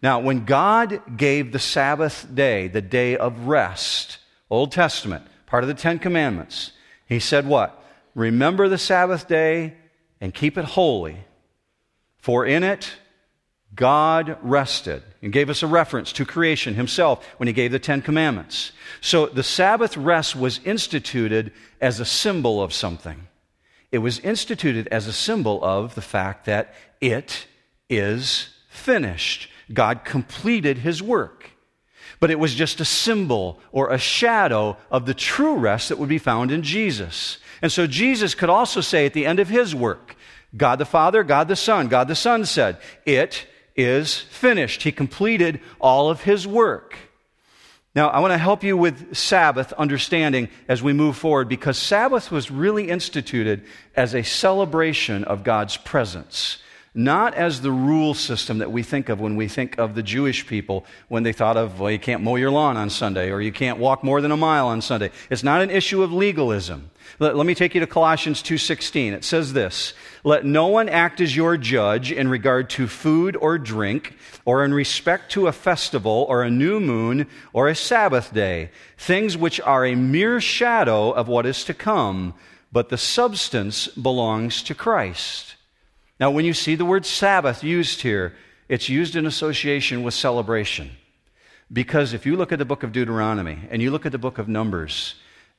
Now, 0.00 0.20
when 0.20 0.44
God 0.44 1.02
gave 1.16 1.50
the 1.50 1.58
Sabbath 1.58 2.32
day, 2.32 2.68
the 2.68 2.80
day 2.80 3.16
of 3.16 3.48
rest, 3.48 4.18
Old 4.48 4.70
Testament, 4.70 5.26
part 5.46 5.64
of 5.64 5.68
the 5.68 5.74
Ten 5.74 5.98
Commandments, 5.98 6.70
he 7.04 7.18
said 7.18 7.48
what? 7.48 7.84
Remember 8.14 8.68
the 8.68 8.78
Sabbath 8.78 9.26
day 9.26 9.74
and 10.20 10.32
keep 10.32 10.56
it 10.56 10.64
holy, 10.64 11.24
for 12.16 12.46
in 12.46 12.62
it 12.62 12.92
God 13.74 14.38
rested 14.42 15.02
and 15.22 15.32
gave 15.32 15.50
us 15.50 15.62
a 15.62 15.66
reference 15.66 16.12
to 16.14 16.24
creation 16.24 16.74
himself 16.74 17.24
when 17.36 17.46
he 17.46 17.52
gave 17.52 17.70
the 17.70 17.78
Ten 17.78 18.02
Commandments. 18.02 18.72
So 19.00 19.26
the 19.26 19.42
Sabbath 19.42 19.96
rest 19.96 20.34
was 20.34 20.60
instituted 20.64 21.52
as 21.80 22.00
a 22.00 22.04
symbol 22.04 22.62
of 22.62 22.72
something. 22.72 23.28
It 23.92 23.98
was 23.98 24.18
instituted 24.20 24.88
as 24.88 25.06
a 25.06 25.12
symbol 25.12 25.62
of 25.62 25.94
the 25.94 26.02
fact 26.02 26.46
that 26.46 26.74
it 27.00 27.46
is 27.88 28.48
finished. 28.68 29.48
God 29.72 30.04
completed 30.04 30.78
his 30.78 31.02
work. 31.02 31.50
But 32.20 32.30
it 32.30 32.38
was 32.38 32.54
just 32.54 32.80
a 32.80 32.84
symbol 32.84 33.60
or 33.70 33.90
a 33.90 33.98
shadow 33.98 34.76
of 34.90 35.06
the 35.06 35.14
true 35.14 35.56
rest 35.56 35.88
that 35.88 35.98
would 35.98 36.08
be 36.08 36.18
found 36.18 36.50
in 36.50 36.62
Jesus. 36.62 37.38
And 37.62 37.70
so 37.70 37.86
Jesus 37.86 38.34
could 38.34 38.50
also 38.50 38.80
say 38.80 39.06
at 39.06 39.12
the 39.12 39.26
end 39.26 39.38
of 39.38 39.48
his 39.48 39.74
work, 39.74 40.16
God 40.56 40.78
the 40.78 40.84
Father, 40.84 41.22
God 41.22 41.48
the 41.48 41.56
Son, 41.56 41.88
God 41.88 42.08
the 42.08 42.14
Son 42.14 42.44
said, 42.44 42.78
It 43.06 43.46
is 43.78 44.18
finished. 44.18 44.82
He 44.82 44.92
completed 44.92 45.60
all 45.80 46.10
of 46.10 46.22
his 46.22 46.46
work. 46.46 46.96
Now, 47.94 48.08
I 48.08 48.20
want 48.20 48.32
to 48.32 48.38
help 48.38 48.62
you 48.62 48.76
with 48.76 49.16
Sabbath 49.16 49.72
understanding 49.72 50.50
as 50.68 50.82
we 50.82 50.92
move 50.92 51.16
forward 51.16 51.48
because 51.48 51.78
Sabbath 51.78 52.30
was 52.30 52.50
really 52.50 52.90
instituted 52.90 53.64
as 53.96 54.14
a 54.14 54.22
celebration 54.22 55.24
of 55.24 55.42
God's 55.42 55.76
presence 55.76 56.58
not 56.94 57.34
as 57.34 57.60
the 57.60 57.70
rule 57.70 58.14
system 58.14 58.58
that 58.58 58.72
we 58.72 58.82
think 58.82 59.08
of 59.08 59.20
when 59.20 59.36
we 59.36 59.48
think 59.48 59.78
of 59.78 59.94
the 59.94 60.02
Jewish 60.02 60.46
people 60.46 60.84
when 61.08 61.22
they 61.22 61.32
thought 61.32 61.56
of, 61.56 61.80
well, 61.80 61.90
you 61.90 61.98
can't 61.98 62.22
mow 62.22 62.36
your 62.36 62.50
lawn 62.50 62.76
on 62.76 62.90
Sunday 62.90 63.30
or 63.30 63.40
you 63.40 63.52
can't 63.52 63.78
walk 63.78 64.02
more 64.02 64.20
than 64.20 64.32
a 64.32 64.36
mile 64.36 64.68
on 64.68 64.80
Sunday. 64.80 65.10
It's 65.30 65.42
not 65.42 65.60
an 65.60 65.70
issue 65.70 66.02
of 66.02 66.12
legalism. 66.12 66.90
Let, 67.18 67.36
let 67.36 67.46
me 67.46 67.54
take 67.54 67.74
you 67.74 67.80
to 67.80 67.86
Colossians 67.86 68.42
2.16. 68.42 69.12
It 69.12 69.24
says 69.24 69.52
this, 69.52 69.94
Let 70.24 70.44
no 70.44 70.66
one 70.66 70.88
act 70.88 71.20
as 71.20 71.36
your 71.36 71.56
judge 71.56 72.10
in 72.10 72.28
regard 72.28 72.70
to 72.70 72.86
food 72.86 73.36
or 73.36 73.58
drink 73.58 74.16
or 74.44 74.64
in 74.64 74.72
respect 74.72 75.32
to 75.32 75.46
a 75.46 75.52
festival 75.52 76.26
or 76.28 76.42
a 76.42 76.50
new 76.50 76.80
moon 76.80 77.26
or 77.52 77.68
a 77.68 77.74
Sabbath 77.74 78.32
day, 78.32 78.70
things 78.96 79.36
which 79.36 79.60
are 79.60 79.84
a 79.84 79.94
mere 79.94 80.40
shadow 80.40 81.10
of 81.10 81.28
what 81.28 81.46
is 81.46 81.64
to 81.64 81.74
come, 81.74 82.34
but 82.72 82.88
the 82.88 82.98
substance 82.98 83.88
belongs 83.88 84.62
to 84.64 84.74
Christ. 84.74 85.54
Now, 86.20 86.30
when 86.30 86.44
you 86.44 86.54
see 86.54 86.74
the 86.74 86.84
word 86.84 87.06
Sabbath 87.06 87.62
used 87.62 88.02
here, 88.02 88.34
it's 88.68 88.88
used 88.88 89.16
in 89.16 89.26
association 89.26 90.02
with 90.02 90.14
celebration. 90.14 90.90
Because 91.72 92.12
if 92.12 92.26
you 92.26 92.36
look 92.36 92.52
at 92.52 92.58
the 92.58 92.64
book 92.64 92.82
of 92.82 92.92
Deuteronomy 92.92 93.58
and 93.70 93.80
you 93.80 93.90
look 93.90 94.06
at 94.06 94.12
the 94.12 94.18
book 94.18 94.38
of 94.38 94.48
Numbers, 94.48 95.14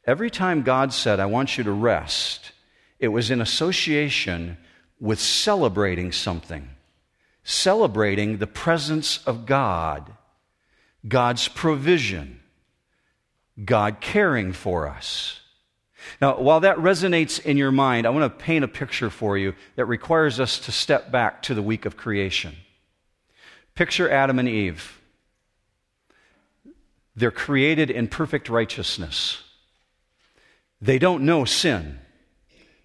every 0.06 0.30
time 0.30 0.64
God 0.64 0.94
said, 0.94 1.20
I 1.20 1.28
want 1.28 1.58
you 1.58 1.64
to 1.64 1.72
rest, 1.72 2.52
it 3.00 3.10
was 3.10 3.32
in 3.32 3.42
association 3.42 4.58
with 5.00 5.20
celebrating 5.20 6.12
something, 6.12 6.70
celebrating 7.44 8.38
the 8.38 8.48
presence 8.48 9.26
of 9.26 9.46
God, 9.46 10.12
God's 11.08 11.48
provision, 11.48 12.42
God 13.64 14.02
caring 14.02 14.52
for 14.52 14.88
us. 14.88 15.39
Now, 16.22 16.40
while 16.40 16.62
that 16.62 16.78
resonates 16.78 17.44
in 17.44 17.58
your 17.58 17.72
mind, 17.72 18.06
I 18.06 18.10
want 18.10 18.32
to 18.32 18.44
paint 18.44 18.64
a 18.64 18.68
picture 18.68 19.10
for 19.10 19.38
you 19.38 19.54
that 19.76 19.86
requires 19.86 20.40
us 20.40 20.60
to 20.60 20.72
step 20.72 21.12
back 21.12 21.42
to 21.44 21.54
the 21.54 21.62
week 21.62 21.86
of 21.86 21.98
creation. 21.98 22.56
Picture 23.76 24.10
Adam 24.10 24.40
and 24.40 24.48
Eve. 24.48 25.00
They're 27.16 27.32
created 27.32 27.90
in 27.90 28.08
perfect 28.08 28.50
righteousness. 28.50 29.44
They 30.82 31.00
don't 31.00 31.26
know 31.26 31.46
sin. 31.46 32.00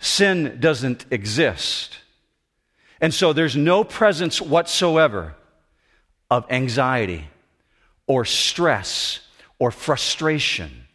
Sin 0.00 0.58
doesn't 0.60 1.06
exist. 1.10 1.98
And 3.00 3.14
so 3.14 3.32
there's 3.32 3.56
no 3.56 3.84
presence 3.84 4.40
whatsoever 4.40 5.34
of 6.30 6.46
anxiety 6.50 7.28
or 8.06 8.24
stress 8.24 9.20
or 9.58 9.70
frustration 9.70 10.86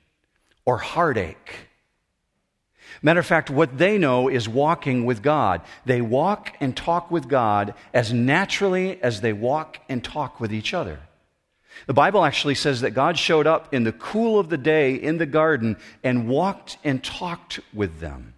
or 0.65 0.77
heartache 0.77 1.68
Matter 3.01 3.19
of 3.19 3.25
fact, 3.25 3.49
what 3.49 3.77
they 3.77 3.97
know 3.97 4.27
is 4.27 4.49
walking 4.49 5.05
with 5.05 5.21
God. 5.21 5.61
They 5.85 6.01
walk 6.01 6.53
and 6.59 6.75
talk 6.75 7.09
with 7.09 7.27
God 7.27 7.73
as 7.93 8.11
naturally 8.11 9.01
as 9.01 9.21
they 9.21 9.33
walk 9.33 9.79
and 9.87 10.03
talk 10.03 10.39
with 10.39 10.53
each 10.53 10.73
other. 10.73 10.99
The 11.87 11.93
Bible 11.93 12.25
actually 12.25 12.55
says 12.55 12.81
that 12.81 12.91
God 12.91 13.17
showed 13.17 13.47
up 13.47 13.73
in 13.73 13.83
the 13.83 13.93
cool 13.93 14.37
of 14.37 14.49
the 14.49 14.57
day 14.57 14.95
in 14.95 15.17
the 15.17 15.25
garden 15.25 15.77
and 16.03 16.27
walked 16.27 16.77
and 16.83 17.01
talked 17.01 17.59
with 17.73 17.99
them. 17.99 18.33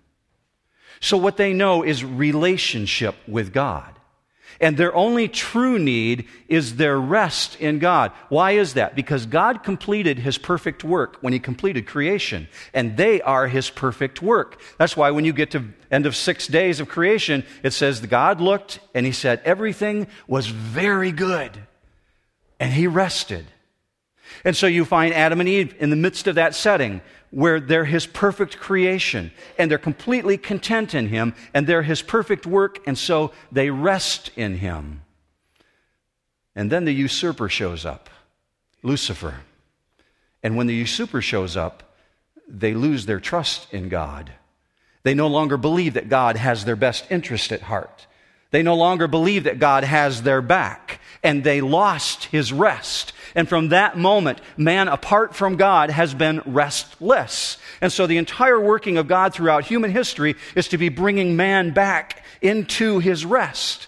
So 0.99 1.17
what 1.17 1.37
they 1.37 1.53
know 1.53 1.83
is 1.83 2.05
relationship 2.05 3.15
with 3.27 3.51
God. 3.51 3.95
And 4.61 4.77
their 4.77 4.95
only 4.95 5.27
true 5.27 5.79
need 5.79 6.27
is 6.47 6.75
their 6.75 6.97
rest 6.97 7.59
in 7.59 7.79
God. 7.79 8.11
Why 8.29 8.51
is 8.51 8.75
that? 8.75 8.95
Because 8.95 9.25
God 9.25 9.63
completed 9.63 10.19
his 10.19 10.37
perfect 10.37 10.83
work 10.83 11.17
when 11.21 11.33
he 11.33 11.39
completed 11.39 11.87
creation, 11.87 12.47
and 12.71 12.95
they 12.95 13.21
are 13.23 13.47
his 13.47 13.71
perfect 13.71 14.21
work. 14.21 14.61
That's 14.77 14.95
why 14.95 15.09
when 15.09 15.25
you 15.25 15.33
get 15.33 15.51
to 15.51 15.65
end 15.89 16.05
of 16.05 16.15
6 16.15 16.47
days 16.47 16.79
of 16.79 16.87
creation, 16.87 17.43
it 17.63 17.73
says 17.73 17.99
God 18.01 18.39
looked 18.39 18.79
and 18.93 19.05
he 19.05 19.11
said 19.11 19.41
everything 19.43 20.05
was 20.27 20.45
very 20.47 21.11
good. 21.11 21.57
And 22.59 22.71
he 22.71 22.85
rested. 22.85 23.47
And 24.45 24.55
so 24.55 24.67
you 24.67 24.85
find 24.85 25.13
Adam 25.13 25.39
and 25.39 25.49
Eve 25.49 25.75
in 25.79 25.89
the 25.89 25.95
midst 25.95 26.27
of 26.27 26.35
that 26.35 26.53
setting 26.53 27.01
where 27.31 27.59
they're 27.59 27.85
his 27.85 28.05
perfect 28.05 28.59
creation 28.59 29.31
and 29.57 29.71
they're 29.71 29.77
completely 29.77 30.37
content 30.37 30.93
in 30.93 31.07
him 31.07 31.33
and 31.53 31.65
they're 31.65 31.83
his 31.83 32.01
perfect 32.01 32.45
work 32.45 32.79
and 32.85 32.97
so 32.97 33.31
they 33.51 33.69
rest 33.69 34.29
in 34.35 34.57
him. 34.57 35.01
And 36.55 36.69
then 36.69 36.85
the 36.85 36.93
usurper 36.93 37.49
shows 37.49 37.85
up, 37.85 38.09
Lucifer. 38.83 39.41
And 40.43 40.57
when 40.57 40.67
the 40.67 40.75
usurper 40.75 41.21
shows 41.21 41.55
up, 41.55 41.95
they 42.47 42.73
lose 42.73 43.05
their 43.05 43.19
trust 43.19 43.73
in 43.73 43.87
God. 43.87 44.33
They 45.03 45.13
no 45.13 45.27
longer 45.27 45.57
believe 45.57 45.93
that 45.93 46.09
God 46.09 46.35
has 46.35 46.65
their 46.65 46.75
best 46.75 47.09
interest 47.09 47.51
at 47.51 47.61
heart. 47.61 48.07
They 48.51 48.61
no 48.61 48.75
longer 48.75 49.07
believe 49.07 49.45
that 49.45 49.59
God 49.59 49.83
has 49.85 50.23
their 50.23 50.41
back, 50.41 50.99
and 51.23 51.43
they 51.43 51.61
lost 51.61 52.25
his 52.25 52.51
rest. 52.51 53.13
And 53.35 53.47
from 53.47 53.69
that 53.69 53.97
moment, 53.97 54.41
man 54.57 54.87
apart 54.87 55.35
from 55.35 55.55
God 55.55 55.89
has 55.89 56.13
been 56.13 56.41
restless. 56.45 57.57
And 57.81 57.91
so 57.91 58.07
the 58.07 58.17
entire 58.17 58.59
working 58.59 58.97
of 58.97 59.07
God 59.07 59.33
throughout 59.33 59.65
human 59.65 59.91
history 59.91 60.35
is 60.55 60.67
to 60.69 60.77
be 60.77 60.89
bringing 60.89 61.35
man 61.35 61.71
back 61.71 62.23
into 62.41 62.99
his 62.99 63.25
rest. 63.25 63.87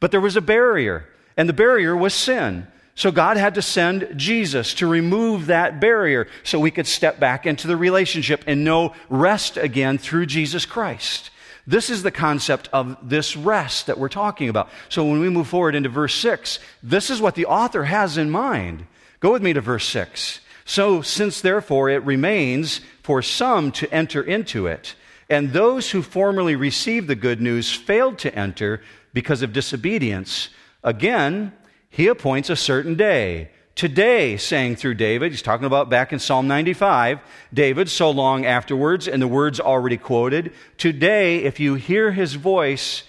But 0.00 0.10
there 0.10 0.20
was 0.20 0.36
a 0.36 0.40
barrier, 0.40 1.06
and 1.36 1.48
the 1.48 1.54
barrier 1.54 1.96
was 1.96 2.14
sin. 2.14 2.66
So 2.94 3.10
God 3.10 3.36
had 3.36 3.56
to 3.56 3.62
send 3.62 4.08
Jesus 4.16 4.74
to 4.74 4.86
remove 4.86 5.46
that 5.46 5.80
barrier 5.80 6.28
so 6.44 6.60
we 6.60 6.70
could 6.70 6.86
step 6.86 7.18
back 7.18 7.44
into 7.44 7.66
the 7.66 7.76
relationship 7.76 8.44
and 8.46 8.64
know 8.64 8.94
rest 9.08 9.56
again 9.56 9.98
through 9.98 10.26
Jesus 10.26 10.64
Christ. 10.64 11.30
This 11.66 11.88
is 11.88 12.02
the 12.02 12.10
concept 12.10 12.68
of 12.72 12.96
this 13.02 13.36
rest 13.36 13.86
that 13.86 13.98
we're 13.98 14.08
talking 14.08 14.48
about. 14.48 14.68
So 14.88 15.04
when 15.04 15.20
we 15.20 15.30
move 15.30 15.48
forward 15.48 15.74
into 15.74 15.88
verse 15.88 16.14
6, 16.14 16.58
this 16.82 17.08
is 17.08 17.20
what 17.20 17.34
the 17.34 17.46
author 17.46 17.84
has 17.84 18.18
in 18.18 18.30
mind. 18.30 18.86
Go 19.20 19.32
with 19.32 19.42
me 19.42 19.54
to 19.54 19.60
verse 19.60 19.86
6. 19.86 20.40
So, 20.66 21.02
since 21.02 21.40
therefore 21.42 21.90
it 21.90 22.02
remains 22.04 22.80
for 23.02 23.20
some 23.20 23.70
to 23.72 23.92
enter 23.92 24.22
into 24.22 24.66
it, 24.66 24.94
and 25.28 25.52
those 25.52 25.90
who 25.90 26.02
formerly 26.02 26.56
received 26.56 27.06
the 27.08 27.14
good 27.14 27.40
news 27.40 27.72
failed 27.72 28.18
to 28.20 28.34
enter 28.34 28.80
because 29.12 29.42
of 29.42 29.52
disobedience, 29.52 30.48
again, 30.82 31.52
he 31.90 32.06
appoints 32.08 32.50
a 32.50 32.56
certain 32.56 32.94
day 32.94 33.50
Today, 33.74 34.36
saying 34.36 34.76
through 34.76 34.94
David, 34.94 35.32
he's 35.32 35.42
talking 35.42 35.66
about 35.66 35.90
back 35.90 36.12
in 36.12 36.20
Psalm 36.20 36.46
95, 36.46 37.18
David, 37.52 37.88
so 37.88 38.10
long 38.10 38.46
afterwards, 38.46 39.08
and 39.08 39.20
the 39.20 39.26
words 39.26 39.58
already 39.58 39.96
quoted, 39.96 40.52
today, 40.78 41.38
if 41.38 41.58
you 41.58 41.74
hear 41.74 42.12
his 42.12 42.34
voice, 42.34 43.02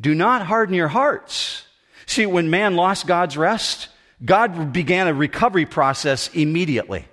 do 0.00 0.16
not 0.16 0.46
harden 0.46 0.74
your 0.74 0.88
hearts. 0.88 1.66
See, 2.06 2.26
when 2.26 2.50
man 2.50 2.74
lost 2.74 3.06
God's 3.06 3.36
rest, 3.36 3.88
God 4.24 4.72
began 4.72 5.06
a 5.06 5.14
recovery 5.14 5.66
process 5.66 6.28
immediately. 6.34 7.04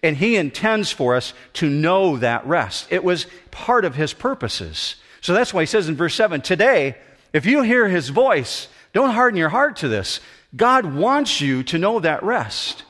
And 0.00 0.16
he 0.16 0.36
intends 0.36 0.92
for 0.92 1.16
us 1.16 1.34
to 1.54 1.68
know 1.68 2.16
that 2.18 2.46
rest. 2.46 2.86
It 2.90 3.02
was 3.02 3.26
part 3.50 3.84
of 3.84 3.96
his 3.96 4.12
purposes. 4.12 4.96
So 5.20 5.34
that's 5.34 5.52
why 5.52 5.62
he 5.62 5.66
says 5.66 5.88
in 5.88 5.96
verse 5.96 6.14
7 6.14 6.40
today, 6.42 6.96
if 7.32 7.44
you 7.44 7.62
hear 7.62 7.88
his 7.88 8.10
voice, 8.10 8.68
don't 8.92 9.10
harden 9.10 9.38
your 9.38 9.48
heart 9.48 9.76
to 9.78 9.88
this. 9.88 10.20
God 10.54 10.94
wants 10.94 11.40
you 11.40 11.62
to 11.64 11.78
know 11.78 12.00
that 12.00 12.22
rest. 12.22 12.84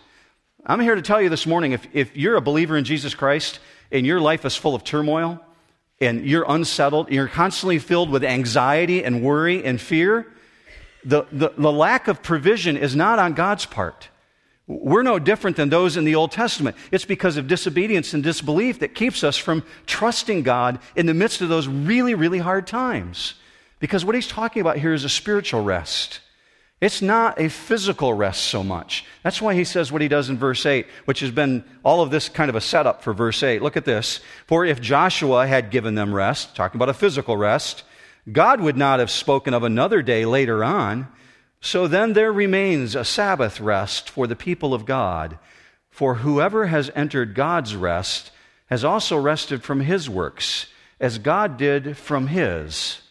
I'm 0.66 0.81
here 0.81 0.94
to 0.94 1.03
tell 1.03 1.20
you 1.20 1.29
this 1.29 1.46
morning 1.46 1.72
if, 1.72 1.87
if 1.92 2.16
you're 2.16 2.37
a 2.37 2.40
believer 2.40 2.77
in 2.77 2.85
Jesus 2.85 3.14
Christ 3.14 3.61
and 3.90 4.07
your 4.07 4.20
life 4.20 4.44
is 4.44 4.57
full 4.57 4.75
of 4.75 4.85
turmoil 4.85 5.40
and 6.01 6.27
you're 6.27 6.44
unsettled, 6.48 7.07
and 7.07 7.14
you're 7.14 7.29
constantly 7.29 7.79
filled 7.79 8.11
with 8.11 8.25
anxiety 8.25 9.05
and 9.05 9.22
worry 9.22 9.64
and 9.64 9.81
fear, 9.81 10.27
the, 11.05 11.25
the, 11.31 11.51
the 11.57 11.70
lack 11.70 12.09
of 12.09 12.22
provision 12.22 12.77
is 12.77 12.96
not 12.96 13.20
on 13.20 13.35
God's 13.35 13.66
part. 13.66 14.09
We're 14.66 15.03
no 15.03 15.18
different 15.18 15.57
than 15.57 15.68
those 15.68 15.96
in 15.96 16.05
the 16.05 16.14
Old 16.16 16.33
Testament. 16.33 16.77
It's 16.90 17.05
because 17.05 17.37
of 17.37 17.46
disobedience 17.46 18.14
and 18.14 18.22
disbelief 18.22 18.81
that 18.81 18.94
keeps 18.94 19.22
us 19.22 19.37
from 19.37 19.64
trusting 19.87 20.42
God 20.42 20.81
in 20.96 21.07
the 21.07 21.14
midst 21.14 21.40
of 21.40 21.48
those 21.48 21.68
really, 21.68 22.14
really 22.14 22.38
hard 22.38 22.66
times. 22.66 23.35
Because 23.79 24.05
what 24.05 24.14
he's 24.14 24.29
talking 24.29 24.61
about 24.61 24.79
here 24.79 24.94
is 24.94 25.05
a 25.05 25.09
spiritual 25.09 25.62
rest. 25.62 26.20
It's 26.83 27.01
not 27.01 27.40
a 27.40 27.49
physical 27.49 28.12
rest 28.12 28.42
so 28.42 28.64
much. 28.64 29.05
That's 29.23 29.40
why 29.40 29.55
he 29.55 29.62
says 29.62 29.92
what 29.92 30.03
he 30.03 30.09
does 30.09 30.29
in 30.29 30.37
verse 30.37 30.66
8, 30.66 30.85
which 31.05 31.21
has 31.21 31.31
been 31.31 31.62
all 31.85 32.03
of 32.03 32.11
this 32.11 32.29
kind 32.29 32.49
of 32.49 32.57
a 32.57 32.61
setup 32.61 33.05
for 33.05 33.14
verse 33.14 33.40
8. 33.40 33.62
Look 33.62 33.77
at 33.77 33.85
this. 33.85 34.18
For 34.49 34.64
if 34.64 34.81
Joshua 34.81 35.47
had 35.47 35.71
given 35.71 35.95
them 35.95 36.12
rest, 36.12 36.57
talking 36.57 36.79
about 36.79 36.88
a 36.88 36.95
physical 36.95 37.37
rest, 37.37 37.85
God 38.33 38.61
would 38.61 38.77
not 38.77 38.99
have 38.99 39.12
spoken 39.12 39.55
of 39.55 39.62
another 39.62 40.03
day 40.03 40.25
later 40.25 40.64
on. 40.64 41.07
So 41.61 41.87
then 41.87 42.14
there 42.14 42.33
remains 42.33 42.97
a 42.97 43.05
Sabbath 43.05 43.61
rest 43.61 44.11
for 44.11 44.27
the 44.27 44.35
people 44.35 44.75
of 44.75 44.85
God. 44.85 45.38
For 45.88 46.16
whoever 46.16 46.66
has 46.66 46.90
entered 46.97 47.37
God's 47.37 47.77
rest 47.77 48.33
has 48.66 48.83
also 48.83 49.16
rested 49.16 49.62
from 49.62 49.83
his 49.83 50.11
works, 50.11 50.66
as 50.99 51.18
God 51.18 51.57
did 51.57 51.97
from 51.97 52.27
his. 52.27 53.03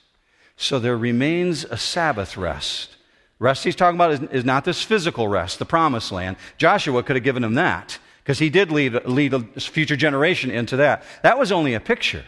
So 0.57 0.77
there 0.77 0.97
remains 0.97 1.63
a 1.63 1.77
Sabbath 1.77 2.35
rest 2.35 2.97
Rest 3.41 3.63
he's 3.63 3.75
talking 3.75 3.97
about 3.97 4.11
is, 4.11 4.21
is 4.29 4.45
not 4.45 4.65
this 4.65 4.83
physical 4.83 5.27
rest, 5.27 5.57
the 5.57 5.65
promised 5.65 6.11
land. 6.11 6.37
Joshua 6.59 7.01
could 7.01 7.15
have 7.15 7.23
given 7.23 7.43
him 7.43 7.55
that 7.55 7.97
because 8.23 8.37
he 8.37 8.51
did 8.51 8.71
lead, 8.71 9.03
lead 9.07 9.33
a 9.33 9.39
future 9.59 9.95
generation 9.95 10.51
into 10.51 10.75
that. 10.75 11.01
That 11.23 11.39
was 11.39 11.51
only 11.51 11.73
a 11.73 11.79
picture. 11.79 12.23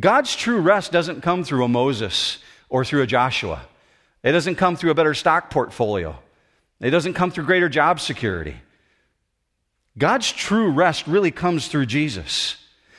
God's 0.00 0.34
true 0.34 0.60
rest 0.60 0.90
doesn't 0.90 1.20
come 1.20 1.44
through 1.44 1.64
a 1.64 1.68
Moses 1.68 2.38
or 2.68 2.84
through 2.84 3.02
a 3.02 3.06
Joshua. 3.06 3.62
It 4.24 4.32
doesn't 4.32 4.56
come 4.56 4.74
through 4.74 4.90
a 4.90 4.94
better 4.94 5.14
stock 5.14 5.50
portfolio. 5.50 6.18
It 6.80 6.90
doesn't 6.90 7.14
come 7.14 7.30
through 7.30 7.44
greater 7.44 7.68
job 7.68 8.00
security. 8.00 8.56
God's 9.96 10.32
true 10.32 10.68
rest 10.68 11.06
really 11.06 11.30
comes 11.30 11.68
through 11.68 11.86
Jesus. 11.86 12.56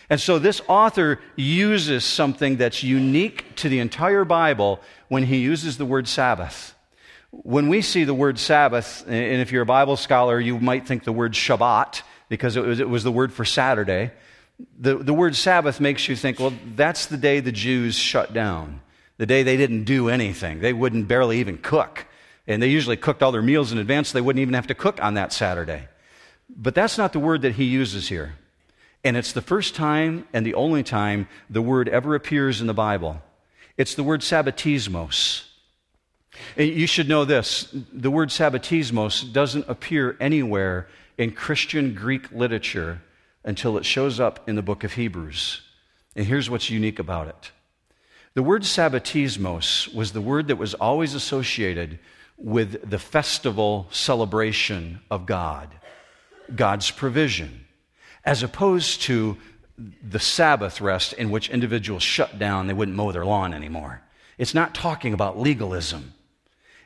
And 0.10 0.22
so 0.22 0.40
this 0.40 0.62
author 0.70 1.20
uses 1.36 2.06
something 2.06 2.56
that's 2.56 2.82
unique 2.82 3.58
to 3.58 3.68
the 3.68 3.80
entire 3.80 4.24
Bible 4.24 4.80
when 5.10 5.24
he 5.24 5.40
uses 5.40 5.78
the 5.78 5.86
word 5.86 6.08
Sabbath. 6.08 6.76
When 7.32 7.70
we 7.70 7.82
see 7.82 8.04
the 8.04 8.13
word 8.13 8.38
Sabbath, 8.38 9.06
and 9.08 9.41
if 9.41 9.52
you're 9.52 9.63
a 9.63 9.65
Bible 9.65 9.96
scholar, 9.96 10.39
you 10.39 10.60
might 10.60 10.86
think 10.86 11.06
the 11.06 11.13
word 11.13 11.34
Shabbat, 11.34 12.02
because 12.28 12.56
it 12.56 12.63
was, 12.63 12.80
it 12.80 12.89
was 12.89 13.04
the 13.04 13.12
word 13.12 13.34
for 13.34 13.46
Saturday. 13.46 14.12
The, 14.80 14.98
the 14.98 15.13
word 15.13 15.36
Sabbath 15.36 15.80
makes 15.80 16.08
you 16.08 16.15
think, 16.15 16.39
well, 16.39 16.54
that's 16.76 17.06
the 17.08 17.17
day 17.17 17.39
the 17.39 17.52
Jews 17.52 17.96
shut 17.96 18.34
down, 18.34 18.82
the 19.17 19.26
day 19.26 19.44
they 19.44 19.58
didn't 19.58 19.86
do 19.86 20.10
anything. 20.10 20.60
They 20.60 20.74
wouldn't 20.74 21.08
barely 21.08 21.39
even 21.39 21.58
cook. 21.58 22.06
And 22.48 22.62
they 22.62 22.67
usually 22.67 22.98
cooked 22.98 23.24
all 23.24 23.32
their 23.32 23.41
meals 23.41 23.72
in 23.72 23.78
advance, 23.78 24.10
so 24.10 24.17
they 24.17 24.22
wouldn't 24.22 24.41
even 24.41 24.54
have 24.56 24.67
to 24.67 24.76
cook 24.76 25.02
on 25.02 25.13
that 25.13 25.32
Saturday. 25.32 25.88
But 26.50 26.76
that's 26.76 26.98
not 26.98 27.13
the 27.13 27.20
word 27.20 27.44
that 27.44 27.54
he 27.54 27.63
uses 27.63 28.10
here. 28.10 28.36
And 29.04 29.15
it's 29.15 29.32
the 29.32 29.41
first 29.41 29.74
time 29.74 30.28
and 30.34 30.46
the 30.46 30.54
only 30.54 30.84
time 30.84 31.28
the 31.50 31.62
word 31.62 31.88
ever 31.88 32.13
appears 32.13 32.62
in 32.62 32.67
the 32.67 32.74
Bible. 32.74 33.22
It's 33.78 33.96
the 33.96 34.04
word 34.04 34.22
sabbatismos. 34.22 35.51
You 36.56 36.88
should 36.88 37.10
know 37.10 37.26
this 37.26 37.74
the 37.94 38.12
word 38.12 38.30
sabbatismos 38.30 39.32
doesn't 39.32 39.67
appear 39.67 40.17
anywhere 40.20 40.88
in 41.17 41.32
Christian 41.32 41.94
Greek 41.94 42.32
literature 42.32 43.02
until 43.44 43.78
it 43.78 43.86
shows 43.86 44.20
up 44.20 44.48
in 44.48 44.56
the 44.56 44.62
book 44.62 44.84
of 44.84 44.94
Hebrews. 44.94 45.62
And 46.15 46.26
here's 46.26 46.50
what's 46.50 46.70
unique 46.70 47.00
about 47.00 47.28
it 47.28 47.52
the 48.34 48.44
word 48.44 48.63
sabbatismos 48.63 49.94
was 49.94 50.13
the 50.13 50.22
word 50.22 50.48
that 50.48 50.56
was 50.56 50.74
always 50.74 51.13
associated 51.13 52.00
with 52.38 52.89
the 52.89 53.00
festival 53.00 53.88
celebration 53.91 55.02
of 55.12 55.26
God, 55.26 55.70
God's 56.56 56.89
provision, 56.91 57.65
as 58.26 58.41
opposed 58.41 59.02
to 59.04 59.38
the 59.78 60.20
Sabbath 60.20 60.82
rest 60.82 61.13
in 61.13 61.30
which 61.30 61.50
individuals 61.50 62.04
shut 62.04 62.39
down, 62.39 62.67
they 62.67 62.74
wouldn't 62.74 62.98
mow 62.98 63.12
their 63.12 63.26
lawn 63.26 63.54
anymore. 63.54 64.02
It's 64.38 64.54
not 64.54 64.74
talking 64.74 65.13
about 65.13 65.39
legalism. 65.39 66.13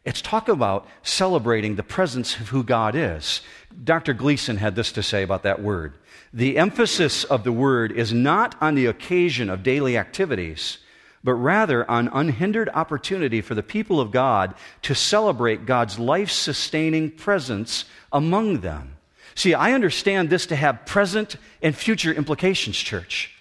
It's 0.06 0.22
talk 0.22 0.48
about 0.48 0.88
celebrating 1.02 1.76
the 1.76 1.84
presence 1.84 2.40
of 2.40 2.50
who 2.50 2.64
God 2.64 2.96
is. 2.96 3.42
Dr. 3.84 4.14
Gleason 4.14 4.58
had 4.58 4.76
this 4.76 4.92
to 4.94 5.04
say 5.04 5.24
about 5.24 5.44
that 5.44 5.62
word. 5.62 5.94
The 6.32 6.58
emphasis 6.58 7.24
of 7.24 7.44
the 7.44 7.52
word 7.52 7.92
is 7.92 8.14
not 8.14 8.56
on 8.62 8.76
the 8.76 8.86
occasion 8.86 9.50
of 9.50 9.64
daily 9.64 9.98
activities, 9.98 10.78
but 11.24 11.34
rather 11.34 11.90
on 11.90 12.10
unhindered 12.14 12.70
opportunity 12.70 13.42
for 13.42 13.56
the 13.56 13.64
people 13.64 14.00
of 14.00 14.12
God 14.12 14.54
to 14.84 14.94
celebrate 14.94 15.66
God's 15.66 15.98
life 15.98 16.30
sustaining 16.30 17.10
presence 17.10 17.86
among 18.14 18.60
them. 18.60 18.98
See, 19.34 19.56
I 19.56 19.74
understand 19.74 20.30
this 20.30 20.46
to 20.48 20.56
have 20.56 20.86
present 20.86 21.36
and 21.64 21.76
future 21.76 22.14
implications, 22.14 22.78
church. 22.78 23.32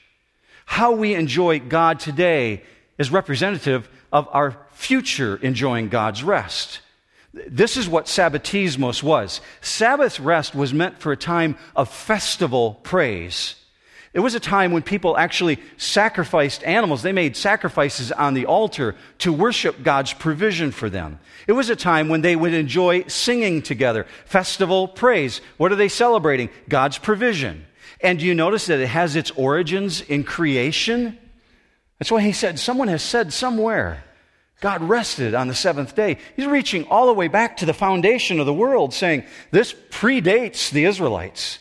How 0.65 0.93
we 0.93 1.15
enjoy 1.15 1.61
God 1.61 2.01
today 2.01 2.63
is 2.97 3.13
representative 3.13 3.89
of 4.11 4.29
our 4.33 4.57
future 4.75 5.37
enjoying 5.37 5.89
God's 5.89 6.23
rest. 6.23 6.81
This 7.33 7.77
is 7.77 7.89
what 7.89 8.07
Sabbatismos 8.07 9.03
was. 9.03 9.41
Sabbath 9.61 10.21
rest 10.21 10.55
was 10.55 10.73
meant 10.73 11.01
for 11.01 11.11
a 11.11 11.17
time 11.17 11.57
of 11.75 11.89
festival 11.89 12.75
praise. 12.85 13.57
It 14.13 14.21
was 14.21 14.37
a 14.37 14.41
time 14.41 14.71
when 14.71 14.83
people 14.83 15.19
actually 15.19 15.59
sacrificed 15.77 16.63
animals. 16.63 17.03
They 17.03 17.11
made 17.11 17.37
sacrifices 17.37 18.13
on 18.13 18.35
the 18.35 18.47
altar 18.47 18.95
to 19.19 19.33
worship 19.33 19.83
God's 19.83 20.13
provision 20.13 20.71
for 20.71 20.89
them. 20.89 21.19
It 21.49 21.53
was 21.53 21.69
a 21.69 21.75
time 21.75 22.09
when 22.09 22.21
they 22.21 22.37
would 22.37 22.55
enjoy 22.55 23.09
singing 23.09 23.61
together, 23.61 24.07
festival 24.25 24.87
praise. 24.87 25.41
What 25.57 25.73
are 25.73 25.77
they 25.77 25.89
celebrating? 25.89 26.49
God's 26.69 26.97
provision. 26.97 27.67
And 28.01 28.21
do 28.21 28.25
you 28.25 28.35
notice 28.35 28.67
that 28.67 28.79
it 28.79 28.87
has 28.87 29.17
its 29.17 29.33
origins 29.33 30.01
in 30.01 30.23
creation? 30.23 31.19
That's 31.99 32.13
why 32.13 32.21
he 32.21 32.33
said, 32.33 32.61
someone 32.61 32.89
has 32.89 33.03
said 33.03 33.33
somewhere, 33.33 34.04
God 34.65 34.83
rested 34.83 35.35
on 35.35 35.47
the 35.47 35.55
seventh 35.55 35.95
day. 35.95 36.17
He's 36.37 36.47
reaching 36.47 36.85
all 36.87 37.07
the 37.07 37.13
way 37.13 37.29
back 37.29 37.59
to 37.59 37.67
the 37.67 37.75
foundation 37.75 38.41
of 38.41 38.47
the 38.47 38.55
world, 38.55 38.95
saying, 38.95 39.25
This 39.51 39.75
predates 39.75 40.71
the 40.71 40.87
Israelites. 40.87 41.59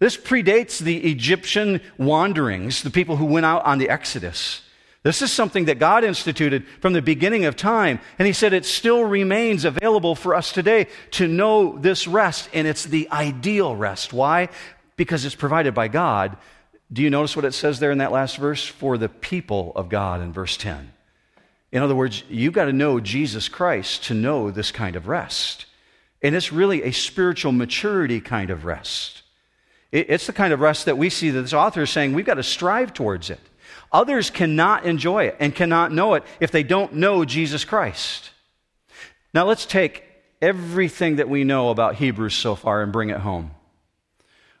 This 0.00 0.18
predates 0.18 0.78
the 0.78 0.98
Egyptian 1.10 1.80
wanderings, 1.96 2.82
the 2.82 2.90
people 2.90 3.16
who 3.16 3.24
went 3.24 3.46
out 3.46 3.64
on 3.64 3.78
the 3.78 3.88
Exodus. 3.88 4.60
This 5.02 5.22
is 5.22 5.32
something 5.32 5.64
that 5.64 5.78
God 5.78 6.04
instituted 6.04 6.66
from 6.82 6.92
the 6.92 7.00
beginning 7.00 7.46
of 7.46 7.56
time. 7.56 8.00
And 8.18 8.26
He 8.26 8.34
said 8.34 8.52
it 8.52 8.66
still 8.66 9.02
remains 9.02 9.64
available 9.64 10.14
for 10.14 10.34
us 10.34 10.52
today 10.52 10.88
to 11.12 11.26
know 11.26 11.78
this 11.78 12.06
rest, 12.06 12.50
and 12.52 12.66
it's 12.66 12.84
the 12.84 13.08
ideal 13.10 13.74
rest. 13.74 14.12
Why? 14.12 14.50
Because 14.96 15.24
it's 15.24 15.34
provided 15.34 15.72
by 15.72 15.88
God. 15.88 16.36
Do 16.92 17.00
you 17.00 17.08
notice 17.08 17.34
what 17.34 17.46
it 17.46 17.54
says 17.54 17.80
there 17.80 17.92
in 17.92 17.96
that 17.96 18.12
last 18.12 18.36
verse? 18.36 18.66
For 18.66 18.98
the 18.98 19.08
people 19.08 19.72
of 19.74 19.88
God 19.88 20.20
in 20.20 20.34
verse 20.34 20.58
10. 20.58 20.91
In 21.72 21.82
other 21.82 21.94
words, 21.94 22.22
you've 22.28 22.52
got 22.52 22.66
to 22.66 22.72
know 22.72 23.00
Jesus 23.00 23.48
Christ 23.48 24.04
to 24.04 24.14
know 24.14 24.50
this 24.50 24.70
kind 24.70 24.94
of 24.94 25.08
rest. 25.08 25.64
And 26.22 26.36
it's 26.36 26.52
really 26.52 26.82
a 26.82 26.92
spiritual 26.92 27.50
maturity 27.50 28.20
kind 28.20 28.50
of 28.50 28.64
rest. 28.66 29.22
It's 29.90 30.26
the 30.26 30.32
kind 30.32 30.52
of 30.52 30.60
rest 30.60 30.84
that 30.84 30.98
we 30.98 31.10
see 31.10 31.30
that 31.30 31.42
this 31.42 31.52
author 31.52 31.82
is 31.82 31.90
saying 31.90 32.12
we've 32.12 32.24
got 32.24 32.34
to 32.34 32.42
strive 32.42 32.94
towards 32.94 33.30
it. 33.30 33.40
Others 33.90 34.30
cannot 34.30 34.84
enjoy 34.84 35.24
it 35.24 35.36
and 35.40 35.54
cannot 35.54 35.92
know 35.92 36.14
it 36.14 36.24
if 36.40 36.50
they 36.50 36.62
don't 36.62 36.94
know 36.94 37.24
Jesus 37.24 37.64
Christ. 37.64 38.30
Now 39.34 39.46
let's 39.46 39.66
take 39.66 40.04
everything 40.40 41.16
that 41.16 41.28
we 41.28 41.44
know 41.44 41.70
about 41.70 41.96
Hebrews 41.96 42.34
so 42.34 42.54
far 42.54 42.82
and 42.82 42.92
bring 42.92 43.10
it 43.10 43.20
home. 43.20 43.50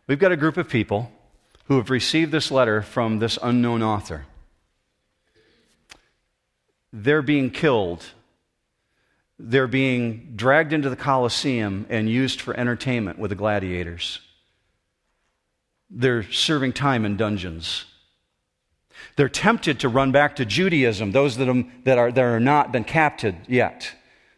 We've 0.06 0.18
got 0.18 0.32
a 0.32 0.36
group 0.36 0.56
of 0.56 0.68
people 0.68 1.10
who 1.64 1.76
have 1.76 1.90
received 1.90 2.32
this 2.32 2.50
letter 2.50 2.82
from 2.82 3.18
this 3.18 3.38
unknown 3.42 3.82
author 3.82 4.26
they're 6.92 7.22
being 7.22 7.50
killed. 7.50 8.04
They're 9.38 9.66
being 9.66 10.34
dragged 10.36 10.72
into 10.72 10.90
the 10.90 10.96
Colosseum 10.96 11.86
and 11.88 12.08
used 12.08 12.40
for 12.40 12.56
entertainment 12.56 13.18
with 13.18 13.30
the 13.30 13.34
gladiators. 13.34 14.20
They're 15.90 16.22
serving 16.30 16.74
time 16.74 17.04
in 17.04 17.16
dungeons. 17.16 17.86
They're 19.16 19.28
tempted 19.28 19.80
to 19.80 19.88
run 19.88 20.12
back 20.12 20.36
to 20.36 20.44
Judaism, 20.44 21.12
those 21.12 21.36
that, 21.38 21.48
are, 21.48 21.64
that, 21.84 21.98
are, 21.98 22.12
that 22.12 22.22
are 22.22 22.40
not 22.40 22.72
been 22.72 22.84
captured 22.84 23.36
yet. 23.48 23.92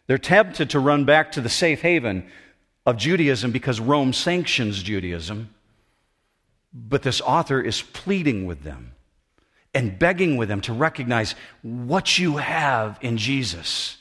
They're 0.07 0.17
tempted 0.17 0.71
to 0.71 0.79
run 0.79 1.05
back 1.05 1.31
to 1.33 1.41
the 1.41 1.49
safe 1.49 1.81
haven 1.81 2.27
of 2.85 2.97
Judaism 2.97 3.51
because 3.51 3.79
Rome 3.79 4.11
sanctions 4.11 4.81
Judaism. 4.81 5.53
But 6.73 7.03
this 7.03 7.21
author 7.21 7.61
is 7.61 7.81
pleading 7.81 8.45
with 8.45 8.63
them 8.63 8.94
and 9.75 9.99
begging 9.99 10.37
with 10.37 10.47
them 10.47 10.61
to 10.61 10.73
recognize 10.73 11.35
what 11.61 12.17
you 12.17 12.37
have 12.37 12.97
in 13.01 13.17
Jesus 13.17 13.97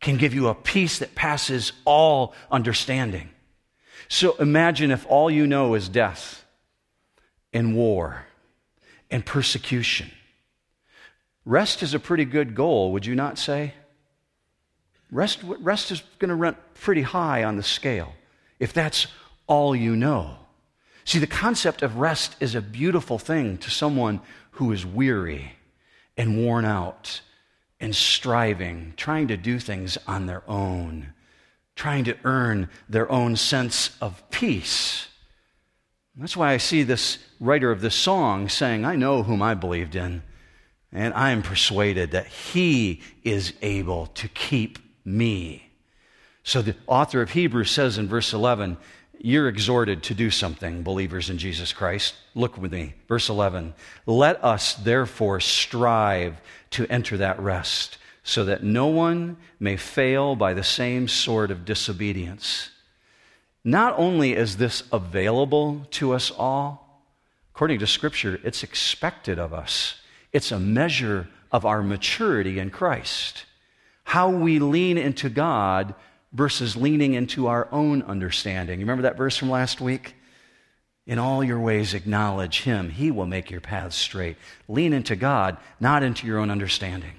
can 0.00 0.16
give 0.16 0.32
you 0.32 0.48
a 0.48 0.54
peace 0.54 0.98
that 0.98 1.14
passes 1.14 1.72
all 1.84 2.34
understanding. 2.50 3.28
So 4.08 4.34
imagine 4.36 4.90
if 4.90 5.04
all 5.06 5.30
you 5.30 5.46
know 5.46 5.74
is 5.74 5.88
death 5.88 6.44
and 7.52 7.76
war 7.76 8.24
and 9.10 9.24
persecution. 9.24 10.10
Rest 11.44 11.82
is 11.82 11.92
a 11.92 11.98
pretty 11.98 12.24
good 12.24 12.54
goal, 12.54 12.92
would 12.92 13.04
you 13.04 13.14
not 13.14 13.38
say? 13.38 13.74
Rest, 15.10 15.40
rest 15.42 15.90
is 15.90 16.02
going 16.18 16.28
to 16.30 16.34
run 16.34 16.56
pretty 16.74 17.02
high 17.02 17.44
on 17.44 17.56
the 17.56 17.62
scale 17.62 18.14
if 18.58 18.72
that's 18.72 19.06
all 19.46 19.74
you 19.74 19.96
know. 19.96 20.36
See, 21.08 21.18
the 21.18 21.26
concept 21.26 21.80
of 21.80 21.96
rest 21.96 22.36
is 22.38 22.54
a 22.54 22.60
beautiful 22.60 23.18
thing 23.18 23.56
to 23.58 23.70
someone 23.70 24.20
who 24.50 24.72
is 24.72 24.84
weary 24.84 25.52
and 26.18 26.44
worn 26.44 26.66
out 26.66 27.22
and 27.80 27.96
striving, 27.96 28.92
trying 28.94 29.28
to 29.28 29.38
do 29.38 29.58
things 29.58 29.96
on 30.06 30.26
their 30.26 30.42
own, 30.46 31.14
trying 31.74 32.04
to 32.04 32.16
earn 32.24 32.68
their 32.90 33.10
own 33.10 33.36
sense 33.36 33.96
of 34.02 34.22
peace. 34.28 35.08
That's 36.14 36.36
why 36.36 36.52
I 36.52 36.58
see 36.58 36.82
this 36.82 37.16
writer 37.40 37.70
of 37.70 37.80
this 37.80 37.94
song 37.94 38.50
saying, 38.50 38.84
I 38.84 38.94
know 38.94 39.22
whom 39.22 39.40
I 39.40 39.54
believed 39.54 39.96
in, 39.96 40.22
and 40.92 41.14
I 41.14 41.30
am 41.30 41.40
persuaded 41.40 42.10
that 42.10 42.26
he 42.26 43.00
is 43.24 43.54
able 43.62 44.08
to 44.08 44.28
keep 44.28 44.78
me. 45.06 45.70
So 46.42 46.60
the 46.60 46.76
author 46.86 47.22
of 47.22 47.30
Hebrews 47.30 47.70
says 47.70 47.96
in 47.96 48.08
verse 48.08 48.34
11, 48.34 48.76
you're 49.20 49.48
exhorted 49.48 50.02
to 50.04 50.14
do 50.14 50.30
something, 50.30 50.82
believers 50.82 51.30
in 51.30 51.38
Jesus 51.38 51.72
Christ. 51.72 52.14
Look 52.34 52.56
with 52.56 52.72
me. 52.72 52.94
Verse 53.08 53.28
11. 53.28 53.74
Let 54.06 54.42
us 54.44 54.74
therefore 54.74 55.40
strive 55.40 56.40
to 56.70 56.86
enter 56.86 57.16
that 57.16 57.40
rest, 57.40 57.98
so 58.22 58.44
that 58.44 58.62
no 58.62 58.86
one 58.86 59.36
may 59.58 59.76
fail 59.76 60.36
by 60.36 60.54
the 60.54 60.62
same 60.62 61.08
sort 61.08 61.50
of 61.50 61.64
disobedience. 61.64 62.70
Not 63.64 63.94
only 63.98 64.34
is 64.34 64.56
this 64.56 64.82
available 64.92 65.86
to 65.92 66.12
us 66.12 66.30
all, 66.30 67.02
according 67.54 67.80
to 67.80 67.86
Scripture, 67.86 68.40
it's 68.44 68.62
expected 68.62 69.38
of 69.38 69.52
us. 69.52 69.96
It's 70.32 70.52
a 70.52 70.60
measure 70.60 71.28
of 71.50 71.64
our 71.64 71.82
maturity 71.82 72.58
in 72.58 72.70
Christ. 72.70 73.44
How 74.04 74.30
we 74.30 74.58
lean 74.58 74.96
into 74.96 75.28
God 75.28 75.94
versus 76.32 76.76
leaning 76.76 77.14
into 77.14 77.46
our 77.46 77.68
own 77.72 78.02
understanding. 78.02 78.78
You 78.78 78.84
remember 78.84 79.02
that 79.02 79.16
verse 79.16 79.36
from 79.36 79.50
last 79.50 79.80
week? 79.80 80.14
In 81.06 81.18
all 81.18 81.42
your 81.42 81.58
ways, 81.58 81.94
acknowledge 81.94 82.62
Him. 82.62 82.90
He 82.90 83.10
will 83.10 83.24
make 83.24 83.50
your 83.50 83.62
paths 83.62 83.96
straight. 83.96 84.36
Lean 84.68 84.92
into 84.92 85.16
God, 85.16 85.56
not 85.80 86.02
into 86.02 86.26
your 86.26 86.38
own 86.38 86.50
understanding. 86.50 87.12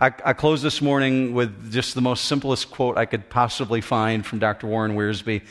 I, 0.00 0.06
I 0.24 0.32
close 0.32 0.62
this 0.62 0.82
morning 0.82 1.32
with 1.32 1.72
just 1.72 1.94
the 1.94 2.00
most 2.00 2.24
simplest 2.24 2.70
quote 2.70 2.98
I 2.98 3.06
could 3.06 3.30
possibly 3.30 3.80
find 3.80 4.26
from 4.26 4.40
Dr. 4.40 4.66
Warren 4.66 4.96
Wiersbe. 4.96 5.42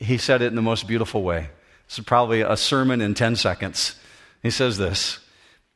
He 0.00 0.18
said 0.18 0.40
it 0.40 0.46
in 0.46 0.54
the 0.54 0.62
most 0.62 0.88
beautiful 0.88 1.22
way. 1.22 1.50
This 1.86 1.98
is 1.98 2.04
probably 2.04 2.40
a 2.40 2.56
sermon 2.56 3.02
in 3.02 3.12
10 3.12 3.36
seconds. 3.36 3.96
He 4.42 4.50
says 4.50 4.78
this 4.78 5.18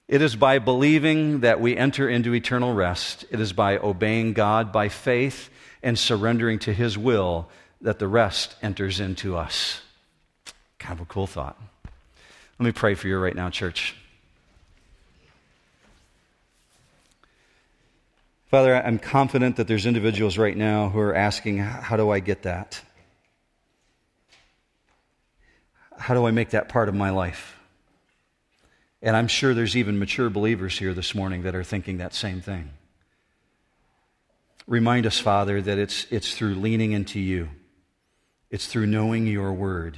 It 0.09 0.23
is 0.23 0.35
by 0.35 0.59
believing 0.59 1.41
that 1.41 1.61
we 1.61 1.77
enter 1.77 2.09
into 2.09 2.35
eternal 2.35 2.73
rest, 2.73 3.27
it 3.31 3.39
is 3.39 3.53
by 3.53 3.77
obeying 3.77 4.33
God 4.33 4.73
by 4.73 4.89
faith 4.89 5.51
and 5.83 5.99
surrendering 5.99 6.59
to 6.61 6.73
His 6.73 6.99
will 6.99 7.49
that 7.81 7.99
the 7.99 8.09
rest 8.09 8.57
enters 8.63 9.01
into 9.01 9.37
us. 9.37 9.81
Kind 10.79 10.99
of 10.99 11.07
a 11.07 11.09
cool 11.09 11.27
thought. 11.27 11.61
Let 12.59 12.67
me 12.67 12.73
pray 12.73 12.95
for 12.95 13.07
you 13.09 13.19
right 13.19 13.37
now, 13.37 13.51
church. 13.51 13.95
Father, 18.51 18.75
I'm 18.75 18.99
confident 18.99 19.57
that 19.57 19.69
there's 19.69 19.85
individuals 19.85 20.39
right 20.39 20.57
now 20.57 20.89
who 20.89 20.99
are 20.99 21.15
asking, 21.15 21.59
How 21.59 21.97
do 21.97 22.11
I 22.11 22.21
get 22.21 22.43
that? 22.43 22.81
How 25.99 26.15
do 26.15 26.27
I 26.27 26.31
make 26.31 26.51
that 26.51 26.69
part 26.69 26.89
of 26.89 26.95
my 26.95 27.11
life? 27.11 27.57
And 29.03 29.17
I'm 29.17 29.29
sure 29.29 29.55
there's 29.55 29.77
even 29.77 29.99
mature 29.99 30.31
believers 30.31 30.79
here 30.79 30.95
this 30.95 31.15
morning 31.15 31.43
that 31.43 31.55
are 31.55 31.63
thinking 31.63 31.99
that 31.99 32.15
same 32.15 32.41
thing. 32.41 32.71
Remind 34.69 35.07
us, 35.07 35.19
Father, 35.19 35.63
that 35.63 35.79
it's, 35.79 36.07
it's 36.11 36.35
through 36.35 36.55
leaning 36.55 36.93
into 36.93 37.19
you, 37.19 37.49
it's 38.51 38.67
through 38.67 38.87
knowing 38.87 39.27
your 39.27 39.53
word. 39.53 39.97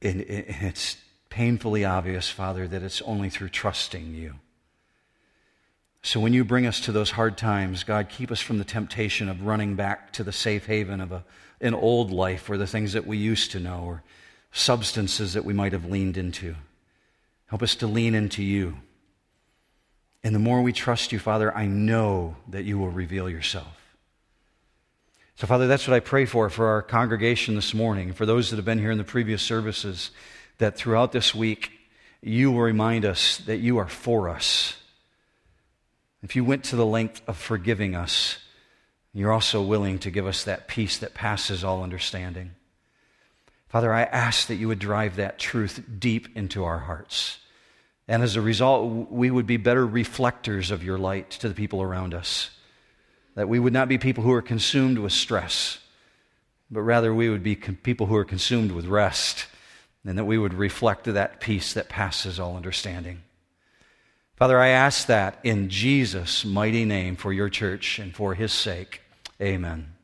And 0.00 0.22
it's 0.22 0.96
painfully 1.28 1.84
obvious, 1.84 2.30
Father, 2.30 2.66
that 2.68 2.82
it's 2.82 3.02
only 3.02 3.28
through 3.30 3.50
trusting 3.50 4.14
you. 4.14 4.34
So 6.02 6.20
when 6.20 6.32
you 6.32 6.44
bring 6.44 6.66
us 6.66 6.80
to 6.82 6.92
those 6.92 7.10
hard 7.10 7.36
times, 7.36 7.84
God, 7.84 8.08
keep 8.08 8.30
us 8.30 8.40
from 8.40 8.58
the 8.58 8.64
temptation 8.64 9.28
of 9.28 9.44
running 9.44 9.74
back 9.74 10.12
to 10.14 10.24
the 10.24 10.32
safe 10.32 10.66
haven 10.66 11.00
of 11.00 11.12
a, 11.12 11.24
an 11.60 11.74
old 11.74 12.12
life 12.12 12.48
or 12.48 12.56
the 12.56 12.66
things 12.66 12.94
that 12.94 13.06
we 13.06 13.18
used 13.18 13.50
to 13.50 13.60
know 13.60 13.82
or 13.84 14.02
substances 14.52 15.34
that 15.34 15.44
we 15.44 15.52
might 15.52 15.72
have 15.72 15.84
leaned 15.84 16.16
into. 16.16 16.54
Help 17.46 17.62
us 17.62 17.74
to 17.74 17.86
lean 17.86 18.14
into 18.14 18.42
you. 18.42 18.78
And 20.24 20.34
the 20.34 20.40
more 20.40 20.62
we 20.62 20.72
trust 20.72 21.12
you, 21.12 21.18
Father, 21.18 21.56
I 21.56 21.66
know 21.66 22.36
that 22.48 22.64
you 22.64 22.78
will 22.78 22.90
reveal 22.90 23.30
yourself. 23.30 23.78
So, 25.36 25.46
Father, 25.46 25.68
that's 25.68 25.86
what 25.86 25.94
I 25.94 26.00
pray 26.00 26.24
for 26.24 26.50
for 26.50 26.66
our 26.66 26.82
congregation 26.82 27.54
this 27.54 27.72
morning, 27.72 28.12
for 28.12 28.26
those 28.26 28.50
that 28.50 28.56
have 28.56 28.64
been 28.64 28.80
here 28.80 28.90
in 28.90 28.98
the 28.98 29.04
previous 29.04 29.40
services, 29.40 30.10
that 30.58 30.76
throughout 30.76 31.12
this 31.12 31.32
week, 31.34 31.70
you 32.20 32.50
will 32.50 32.62
remind 32.62 33.04
us 33.04 33.38
that 33.38 33.58
you 33.58 33.78
are 33.78 33.86
for 33.86 34.28
us. 34.28 34.76
If 36.24 36.34
you 36.34 36.44
went 36.44 36.64
to 36.64 36.76
the 36.76 36.84
length 36.84 37.22
of 37.28 37.36
forgiving 37.36 37.94
us, 37.94 38.38
you're 39.14 39.32
also 39.32 39.62
willing 39.62 40.00
to 40.00 40.10
give 40.10 40.26
us 40.26 40.42
that 40.42 40.66
peace 40.66 40.98
that 40.98 41.14
passes 41.14 41.62
all 41.62 41.84
understanding. 41.84 42.50
Father, 43.68 43.92
I 43.92 44.02
ask 44.02 44.48
that 44.48 44.56
you 44.56 44.66
would 44.66 44.78
drive 44.78 45.16
that 45.16 45.38
truth 45.38 45.84
deep 45.98 46.36
into 46.36 46.64
our 46.64 46.80
hearts. 46.80 47.38
And 48.08 48.22
as 48.22 48.36
a 48.36 48.40
result, 48.40 49.10
we 49.10 49.30
would 49.30 49.46
be 49.46 49.58
better 49.58 49.86
reflectors 49.86 50.70
of 50.70 50.82
your 50.82 50.98
light 50.98 51.30
to 51.30 51.48
the 51.48 51.54
people 51.54 51.82
around 51.82 52.14
us. 52.14 52.50
That 53.34 53.48
we 53.48 53.58
would 53.58 53.74
not 53.74 53.88
be 53.88 53.98
people 53.98 54.24
who 54.24 54.32
are 54.32 54.42
consumed 54.42 54.98
with 54.98 55.12
stress, 55.12 55.78
but 56.70 56.80
rather 56.80 57.12
we 57.12 57.28
would 57.28 57.42
be 57.42 57.54
people 57.54 58.06
who 58.06 58.16
are 58.16 58.24
consumed 58.24 58.72
with 58.72 58.86
rest, 58.86 59.46
and 60.04 60.16
that 60.16 60.24
we 60.24 60.38
would 60.38 60.54
reflect 60.54 61.04
that 61.04 61.40
peace 61.40 61.74
that 61.74 61.90
passes 61.90 62.40
all 62.40 62.56
understanding. 62.56 63.22
Father, 64.36 64.58
I 64.58 64.68
ask 64.68 65.06
that 65.08 65.38
in 65.44 65.68
Jesus' 65.68 66.44
mighty 66.44 66.84
name 66.84 67.16
for 67.16 67.32
your 67.32 67.50
church 67.50 67.98
and 67.98 68.14
for 68.14 68.34
his 68.34 68.52
sake. 68.52 69.02
Amen. 69.40 69.97